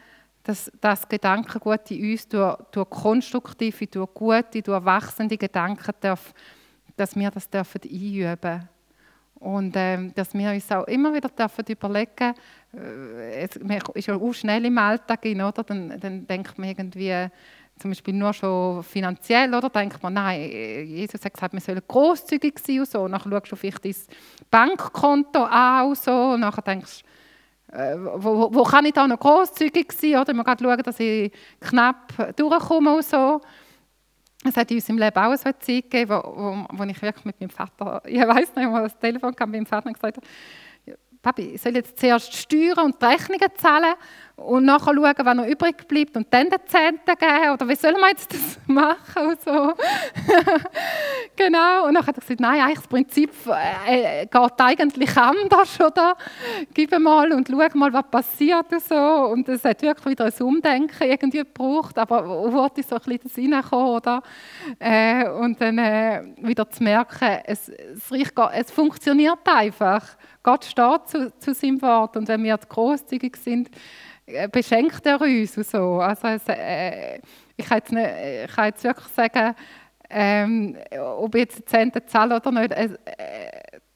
dass 0.43 0.71
das 0.79 1.07
Gedankengut 1.07 1.89
in 1.91 2.11
uns 2.11 2.27
durch, 2.27 2.55
durch 2.71 2.89
konstruktive, 2.89 3.87
durch 3.87 4.13
gute, 4.13 4.61
durch 4.61 4.85
wachsende 4.85 5.37
Gedanken 5.37 5.93
darf, 5.99 6.33
dass 6.95 7.15
wir 7.15 7.31
das 7.31 7.49
dürfen 7.49 7.81
einüben 7.83 8.69
und 9.35 9.73
ähm, 9.75 10.13
dass 10.15 10.33
wir 10.33 10.51
uns 10.51 10.71
auch 10.71 10.87
immer 10.87 11.13
wieder 11.13 11.29
dürfen 11.29 11.65
überlegen 11.67 12.33
äh, 12.73 13.43
es 13.43 13.55
ist 13.93 14.07
ja 14.07 14.15
auch 14.15 14.33
schnell 14.33 14.65
im 14.65 14.77
Alltag, 14.77 15.25
oder? 15.25 15.51
Dann, 15.51 15.99
dann 15.99 16.27
denkt 16.27 16.57
man 16.57 16.69
irgendwie, 16.69 17.29
zum 17.77 17.91
Beispiel 17.91 18.13
nur 18.13 18.33
schon 18.33 18.83
finanziell, 18.83 19.53
oder? 19.53 19.69
denkt 19.69 20.01
man, 20.01 20.13
nein, 20.13 20.49
Jesus 20.87 21.23
hat 21.25 21.33
gesagt, 21.33 21.53
wir 21.53 21.59
sollen 21.59 21.81
großzügig 21.85 22.57
sein 22.59 22.79
und 22.79 22.89
so. 22.89 23.07
Nachher 23.07 23.29
schaust 23.29 23.51
du 23.51 23.55
vielleicht 23.55 23.85
dein 23.85 23.95
Bankkonto 24.49 25.43
an 25.43 25.87
und 25.87 25.97
so. 25.97 26.11
Und 26.11 26.39
nachher 26.39 26.61
denkst 26.61 27.03
du, 27.69 27.77
äh, 27.77 27.97
wo, 27.97 28.53
wo, 28.53 28.63
kann 28.63 28.85
ich 28.85 28.93
da 28.93 29.05
noch 29.07 29.19
großzügig 29.19 29.91
sein? 29.91 30.15
Oder 30.17 30.33
man 30.33 30.45
schauen, 30.45 30.83
dass 30.83 30.99
ich 30.99 31.31
knapp 31.59 32.35
durchkomme 32.37 32.95
und 32.95 33.05
so. 33.05 33.41
Es 34.47 34.55
hat 34.55 34.69
in 34.71 34.77
unserem 34.77 34.99
Leben 34.99 35.17
auch 35.17 35.35
so 35.35 35.45
eine 35.45 35.59
Zeit 35.59 35.89
gegeben, 35.89 36.11
wo, 36.11 36.21
wo, 36.23 36.65
wo 36.71 36.83
ich 36.83 37.01
wirklich 37.01 37.25
mit 37.25 37.41
meinem 37.41 37.49
Vater, 37.49 38.01
ich 38.05 38.19
weiß 38.19 38.55
nicht, 38.55 38.69
wo 38.69 38.77
das 38.77 38.97
Telefon 38.97 39.35
kam, 39.35 39.51
mit 39.51 39.61
meinem 39.61 39.65
Vater 39.65 39.91
gesagt 39.91 40.17
habe, 40.17 40.27
Papi, 41.25 41.55
ich 41.55 41.61
soll 41.61 41.75
jetzt 41.75 41.97
zuerst 41.97 42.35
Steuern 42.35 42.85
und 42.85 43.03
Rechnungen 43.03 43.49
zahlen 43.57 43.95
und 44.35 44.65
nachher 44.65 44.93
schauen, 44.93 45.13
was 45.17 45.35
noch 45.35 45.47
übrig 45.47 45.87
bleibt 45.87 46.17
und 46.17 46.27
dann 46.29 46.49
den 46.49 46.59
Zehnten 46.65 47.05
geben? 47.05 47.53
Oder 47.53 47.69
wie 47.69 47.75
soll 47.75 47.93
man 47.93 48.09
jetzt 48.09 48.33
das 48.33 48.59
machen? 48.67 49.29
Und 49.29 49.41
so. 49.41 49.51
genau. 51.37 51.87
Und 51.87 51.93
dann 51.93 52.05
hat 52.05 52.17
er 52.17 52.21
gesagt, 52.21 52.41
nein, 52.41 52.61
eigentlich 52.61 52.79
das 52.79 52.87
Prinzip 52.87 53.31
äh, 53.87 54.25
geht 54.25 54.51
eigentlich 54.57 55.17
anders, 55.17 55.79
oder? 55.79 56.17
Gib 56.73 56.97
mal 56.99 57.31
und 57.31 57.47
schau 57.47 57.77
mal, 57.77 57.93
was 57.93 58.09
passiert 58.11 58.71
und 58.71 58.83
so. 58.83 58.95
Und 58.95 59.47
es 59.47 59.63
hat 59.63 59.81
wirklich 59.81 60.05
wieder 60.05 60.25
ein 60.25 60.45
Umdenken 60.45 61.09
irgendwie 61.09 61.37
gebraucht, 61.37 61.97
aber 61.97 62.27
wo 62.27 62.69
ich 62.75 62.85
so 62.85 62.95
ein 62.95 63.01
bisschen 63.03 63.51
das 63.51 63.63
reinkommen, 63.63 63.87
oder? 63.87 64.21
Äh, 64.79 65.29
und 65.29 65.61
dann 65.61 65.77
äh, 65.77 66.23
wieder 66.37 66.69
zu 66.69 66.83
merken, 66.83 67.39
es, 67.45 67.69
es, 67.69 68.11
es 68.11 68.71
funktioniert 68.71 69.39
einfach. 69.45 70.05
Gott 70.43 70.65
steht 70.65 71.07
zu, 71.07 71.33
zu 71.39 71.53
seinem 71.53 71.81
Wort 71.81 72.17
und 72.17 72.27
wenn 72.27 72.43
wir 72.43 72.57
großzügig 72.57 73.37
sind, 73.37 73.69
äh, 74.24 74.24
beschenkt 74.51 75.05
er 75.05 75.21
uns 75.21 75.57
und 75.57 75.67
so. 75.67 75.99
Also 75.99 76.27
es, 76.27 76.43
äh, 76.47 77.19
ich, 77.55 77.65
kann 77.65 77.77
jetzt 77.77 77.91
nicht, 77.91 78.09
ich 78.45 78.55
kann 78.55 78.65
jetzt 78.65 78.83
wirklich 78.83 79.07
sagen, 79.07 79.55
ähm, 80.09 80.77
ob 80.99 81.35
ich 81.35 81.41
jetzt 81.41 81.69
Zehnte 81.69 82.05
zahle 82.05 82.35
oder 82.35 82.51
nicht, 82.51 82.71
äh, 82.71 82.89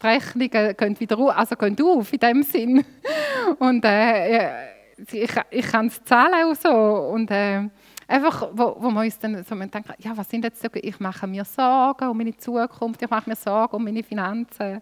die 0.01 0.07
Rechnungen 0.07 0.77
gehen 0.77 0.99
wieder 0.99 1.17
auf, 1.17 1.37
also 1.37 1.55
gehen 1.55 1.77
auf 1.81 2.13
in 2.13 2.19
dem 2.19 2.43
Sinn. 2.43 2.85
Und 3.59 3.83
äh, 3.85 4.69
ich, 5.11 5.31
ich 5.49 5.67
kann 5.67 5.87
es 5.87 6.03
zahlen 6.03 6.49
und 6.49 6.59
so. 6.59 6.69
Und, 6.69 7.31
äh, 7.31 7.69
einfach, 8.09 8.49
wo, 8.53 8.75
wo 8.79 8.89
wir 8.91 9.01
uns 9.01 9.19
dann 9.19 9.43
so 9.43 9.55
denken, 9.55 9.93
ja, 9.99 10.17
was 10.17 10.29
sind 10.29 10.43
jetzt 10.43 10.67
ich 10.73 10.99
mache 10.99 11.27
mir 11.27 11.45
Sorgen 11.45 12.09
um 12.09 12.17
meine 12.17 12.35
Zukunft, 12.35 13.01
ich 13.01 13.09
mache 13.09 13.29
mir 13.29 13.35
Sorgen 13.35 13.75
um 13.75 13.83
meine 13.83 14.03
Finanzen. 14.03 14.81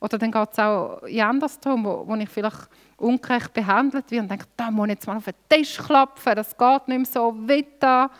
Oder 0.00 0.18
dann 0.18 0.30
geht 0.30 0.48
es 0.52 0.58
auch 0.58 1.02
in 1.02 1.20
andersrum, 1.20 1.84
wo, 1.84 2.06
wo 2.06 2.14
ich 2.16 2.28
vielleicht 2.28 2.68
ungerecht 2.96 3.52
behandelt 3.52 4.10
werde 4.10 4.22
und 4.22 4.30
denke, 4.30 4.46
da 4.56 4.70
muss 4.70 4.86
ich 4.86 4.94
jetzt 4.94 5.06
mal 5.06 5.16
auf 5.16 5.24
den 5.24 5.34
Tisch 5.48 5.78
klopfen, 5.78 6.34
das 6.34 6.56
geht 6.56 6.88
nicht 6.88 6.98
mehr 6.98 7.06
so 7.06 7.34
weiter. 7.48 8.10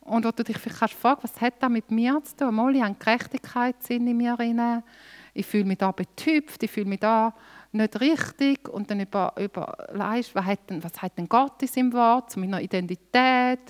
Und 0.00 0.24
wo 0.24 0.30
du 0.30 0.42
dich 0.42 0.58
vielleicht 0.58 0.94
fragen, 0.94 1.20
was 1.22 1.40
hat 1.40 1.54
das 1.60 1.70
mit 1.70 1.90
mir 1.90 2.20
zu 2.24 2.36
tun? 2.36 2.54
Mal, 2.54 2.74
ich 2.74 2.82
habe 2.82 2.96
Gerechtigkeit 2.98 3.76
in 3.90 4.16
mir 4.16 4.34
rein. 4.34 4.82
Ich 5.32 5.46
fühle 5.46 5.64
mich 5.64 5.78
da 5.78 5.92
betüpft, 5.92 6.62
ich 6.62 6.70
fühle 6.70 6.86
mich 6.86 7.00
da 7.00 7.32
nicht 7.72 8.00
richtig. 8.00 8.68
Und 8.68 8.90
dann 8.90 9.00
über, 9.00 9.32
überlegst, 9.38 10.34
was 10.34 10.44
hat, 10.44 10.68
denn, 10.68 10.82
was 10.82 11.00
hat 11.00 11.16
denn 11.16 11.28
Gott 11.28 11.62
in 11.62 11.68
seinem 11.68 11.92
Wort 11.92 12.30
zu 12.30 12.40
meiner 12.40 12.60
Identität, 12.60 13.60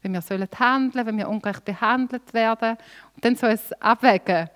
wenn 0.00 0.12
wir 0.12 0.22
sollen 0.22 0.48
handeln, 0.58 1.06
wenn 1.06 1.18
wir 1.18 1.28
ungerecht 1.28 1.64
behandelt 1.64 2.32
werden. 2.32 2.78
Und 3.14 3.24
dann 3.24 3.36
so 3.36 3.46
ein 3.46 3.58
Abwägen. 3.80 4.48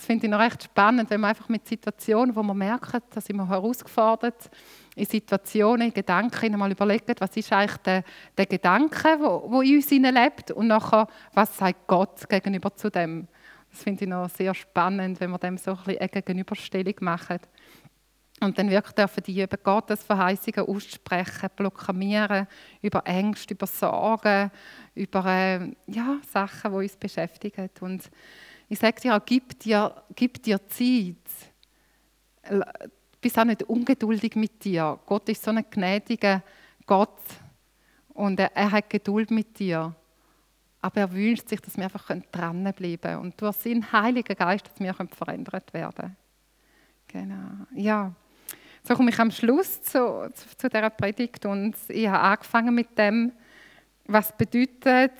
Das 0.00 0.06
finde 0.06 0.24
ich 0.24 0.30
noch 0.30 0.40
recht 0.40 0.62
spannend, 0.62 1.10
wenn 1.10 1.20
man 1.20 1.28
einfach 1.28 1.50
mit 1.50 1.68
Situationen, 1.68 2.34
wo 2.34 2.42
man 2.42 2.56
merkt, 2.56 3.14
dass 3.14 3.26
sind 3.26 3.36
wir 3.36 3.46
herausgefordert, 3.46 4.48
in 4.96 5.04
Situationen, 5.04 5.88
in 5.88 5.92
Gedanken 5.92 6.56
mal 6.56 6.72
überlegt, 6.72 7.20
was 7.20 7.36
ist 7.36 7.52
eigentlich 7.52 7.76
der, 7.82 8.04
der 8.38 8.46
Gedanke, 8.46 9.18
wo, 9.20 9.44
wo 9.50 9.60
in 9.60 9.76
uns 9.76 9.90
lebt 9.90 10.52
und 10.52 10.68
nachher, 10.68 11.06
was 11.34 11.54
sagt 11.54 11.86
Gott 11.86 12.26
gegenüber 12.30 12.74
zu 12.74 12.88
dem. 12.88 13.28
Das 13.70 13.82
finde 13.82 14.04
ich 14.04 14.08
noch 14.08 14.30
sehr 14.30 14.54
spannend, 14.54 15.20
wenn 15.20 15.32
wir 15.32 15.38
dem 15.38 15.58
so 15.58 15.72
ein 15.72 15.76
bisschen 15.76 15.98
eine 15.98 16.08
Gegenüberstellung 16.08 16.94
machen. 17.00 17.40
Und 18.40 18.58
dann 18.58 18.70
wirklich 18.70 18.94
dürfen 18.94 19.22
die 19.22 19.42
über 19.42 19.58
Gottes 19.58 20.02
Verheißungen 20.02 20.66
aussprechen, 20.66 21.50
blockieren, 21.54 22.46
über 22.80 23.02
Ängste, 23.04 23.52
über 23.52 23.66
Sorgen, 23.66 24.50
über 24.94 25.26
äh, 25.26 25.72
ja, 25.88 26.16
Sachen, 26.32 26.70
die 26.70 26.76
uns 26.78 26.96
beschäftigen. 26.96 27.68
Und 27.80 28.10
ich 28.70 28.78
sage 28.78 29.00
dir 29.00 29.16
auch, 29.16 29.24
gib 29.26 29.58
dir, 29.58 30.02
gib 30.14 30.40
dir 30.42 30.60
Zeit. 30.68 31.16
Bist 33.20 33.38
auch 33.38 33.44
nicht 33.44 33.64
ungeduldig 33.64 34.36
mit 34.36 34.64
dir. 34.64 34.98
Gott 35.06 35.28
ist 35.28 35.42
so 35.42 35.50
ein 35.50 35.64
gnädiger 35.68 36.42
Gott 36.86 37.18
und 38.10 38.38
er, 38.38 38.54
er 38.56 38.70
hat 38.70 38.88
Geduld 38.88 39.32
mit 39.32 39.58
dir. 39.58 39.94
Aber 40.80 41.00
er 41.00 41.12
wünscht 41.12 41.48
sich, 41.48 41.60
dass 41.60 41.76
wir 41.76 41.84
einfach 41.84 42.10
dranbleiben 42.30 43.00
können 43.00 43.18
und 43.18 43.40
durch 43.40 43.56
seinen 43.56 43.90
Heiligen 43.92 44.36
Geist, 44.36 44.68
dass 44.68 44.78
wir 44.78 44.94
verändert 44.94 45.74
werden 45.74 46.16
Genau. 47.08 47.66
Ja. 47.74 48.14
So 48.84 48.94
komme 48.94 49.10
ich 49.10 49.18
am 49.18 49.32
Schluss 49.32 49.82
zu, 49.82 50.30
zu, 50.32 50.56
zu 50.56 50.68
dieser 50.68 50.90
Predigt 50.90 51.44
und 51.44 51.74
ich 51.88 52.06
habe 52.06 52.20
angefangen 52.20 52.72
mit 52.72 52.96
dem, 52.96 53.32
was 54.12 54.32
bedeutet 54.36 55.12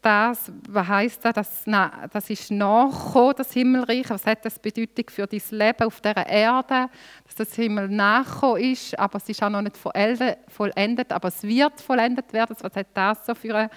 das? 0.00 0.50
Was 0.68 0.88
heißt 0.88 1.24
das? 1.26 1.34
Das, 1.34 1.64
das 2.10 2.30
ist 2.30 2.50
nachgekommen, 2.50 3.34
das 3.36 3.52
Himmelreich. 3.52 4.08
Was 4.08 4.24
hat 4.24 4.44
das 4.46 4.58
Bedeutung 4.58 5.04
für 5.10 5.26
dein 5.26 5.42
Leben 5.50 5.86
auf 5.86 6.00
dieser 6.00 6.26
Erde? 6.26 6.88
Dass 7.24 7.34
das 7.36 7.54
Himmel 7.54 7.88
nachgekommen 7.88 8.62
ist, 8.62 8.98
aber 8.98 9.18
es 9.18 9.28
ist 9.28 9.42
auch 9.42 9.50
noch 9.50 9.60
nicht 9.60 9.76
vollendet, 9.76 11.12
aber 11.12 11.28
es 11.28 11.42
wird 11.42 11.80
vollendet 11.82 12.32
werden. 12.32 12.56
Was 12.58 12.74
hat 12.74 12.86
das 12.94 13.26
so 13.26 13.34
für 13.34 13.54
einen 13.54 13.70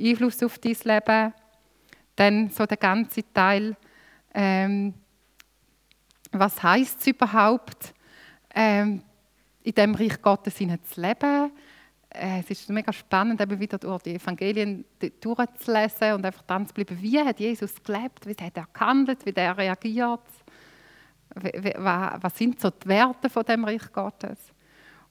Einfluss 0.00 0.42
auf 0.42 0.58
dein 0.58 0.76
Leben? 0.82 1.34
Dann 2.16 2.48
so 2.50 2.64
der 2.64 2.78
ganze 2.78 3.22
Teil. 3.34 3.76
Ähm, 4.32 4.94
was 6.32 6.62
heißt 6.62 7.00
es 7.00 7.06
überhaupt, 7.06 7.92
ähm, 8.54 9.02
in 9.62 9.74
dem 9.74 9.94
Reich 9.94 10.22
Gottes 10.22 10.54
zu 10.54 11.00
leben? 11.00 11.50
Es 12.40 12.50
ist 12.50 12.70
mega 12.70 12.92
spannend, 12.92 13.40
eben 13.40 13.60
wieder 13.60 13.76
durch 13.76 14.02
die 14.02 14.14
Evangelien 14.14 14.84
durchzulesen 15.20 16.14
und 16.14 16.24
einfach 16.24 16.42
dran 16.42 16.66
zu 16.66 16.72
bleiben, 16.72 17.00
wie 17.00 17.20
hat 17.20 17.38
Jesus 17.38 17.82
gelebt, 17.82 18.26
wie 18.26 18.34
hat 18.42 18.56
er 18.56 18.66
gehandelt, 18.72 19.26
wie 19.26 19.34
er 19.34 19.56
reagiert, 19.58 20.22
was 21.34 22.38
sind 22.38 22.58
so 22.58 22.70
die 22.70 22.88
Werte 22.88 23.28
von 23.28 23.44
dem 23.44 23.64
Reich 23.64 23.92
Gottes. 23.92 24.38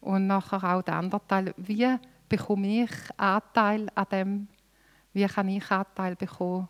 Und 0.01 0.25
nachher 0.27 0.63
auch 0.63 0.82
der 0.82 0.95
andere 0.95 1.21
Teil, 1.27 1.53
wie 1.57 1.95
bekomme 2.27 2.84
ich 2.84 2.91
Anteil 3.17 3.88
an 3.93 4.05
dem, 4.11 4.47
wie 5.13 5.25
kann 5.27 5.49
ich 5.49 5.69
Anteil 5.69 6.15
bekommen 6.15 6.67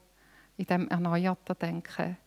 in 0.57 0.65
dem 0.65 0.87
erneuerten 0.89 1.57
Denken. 1.57 2.17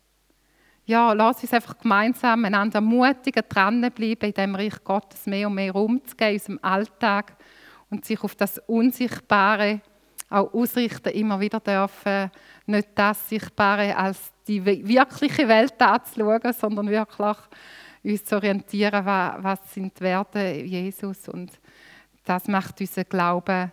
Ja, 0.86 1.12
lass 1.12 1.42
uns 1.42 1.52
einfach 1.52 1.78
gemeinsam 1.78 2.44
einander 2.44 2.76
ermutigen, 2.76 3.44
dranbleiben, 3.48 4.28
in 4.28 4.34
dem 4.34 4.54
Reich 4.54 4.82
Gottes 4.82 5.26
mehr 5.26 5.48
und 5.48 5.54
mehr 5.54 5.72
rumzugehen, 5.72 6.30
in 6.30 6.38
unserem 6.38 6.58
Alltag 6.62 7.36
und 7.92 8.04
sich 8.04 8.24
auf 8.24 8.34
das 8.34 8.58
Unsichtbare 8.66 9.80
auch 10.30 10.52
ausrichten, 10.54 11.10
immer 11.10 11.38
wieder 11.38 11.60
dürfen, 11.60 12.30
nicht 12.66 12.88
das 12.94 13.28
Sichtbare 13.28 13.94
als 13.94 14.32
die 14.48 14.64
wirkliche 14.64 15.46
Welt 15.46 15.80
anzuschauen, 15.80 16.52
sondern 16.52 16.88
wirklich 16.88 17.36
uns 18.02 18.24
zu 18.24 18.36
orientieren, 18.36 19.04
was 19.04 19.58
sind 19.72 19.96
die 19.96 20.00
Werte 20.02 20.40
Jesus 20.64 21.28
und 21.28 21.52
das 22.24 22.48
macht 22.48 22.80
unseren 22.80 23.04
Glauben 23.08 23.72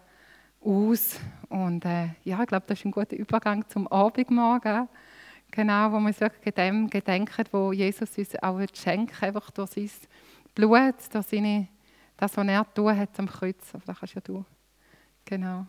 aus. 0.61 1.20
Und 1.47 1.86
äh, 1.86 2.09
ja, 2.24 2.41
ich 2.41 2.47
glaube, 2.47 2.65
das 2.67 2.80
ist 2.80 2.86
ein 2.86 2.91
guter 2.91 3.15
Übergang 3.15 3.67
zum 3.70 3.88
Abendmorgen. 3.88 4.88
Genau, 5.51 5.91
wo 5.91 5.99
wir 5.99 6.07
uns 6.07 6.20
wirklich 6.20 6.53
dem 6.53 6.89
gedenken, 6.89 7.45
wo 7.51 7.72
Jesus 7.72 8.17
uns 8.17 8.36
auch 8.43 8.59
schenken 8.74 9.24
einfach 9.24 9.49
durch 9.51 9.72
sein 9.72 9.89
Blut, 10.53 10.95
durch 11.13 11.26
seine, 11.26 11.67
das, 12.20 12.36
was 12.36 12.47
er 12.47 12.74
tun 12.74 12.97
hat 12.97 13.17
am 13.17 13.28
Kreuz. 13.28 13.74
Aber 13.74 13.84
das 13.86 13.99
kannst 13.99 14.15
ja 14.15 14.22
du. 14.22 14.45
Genau. 15.26 15.65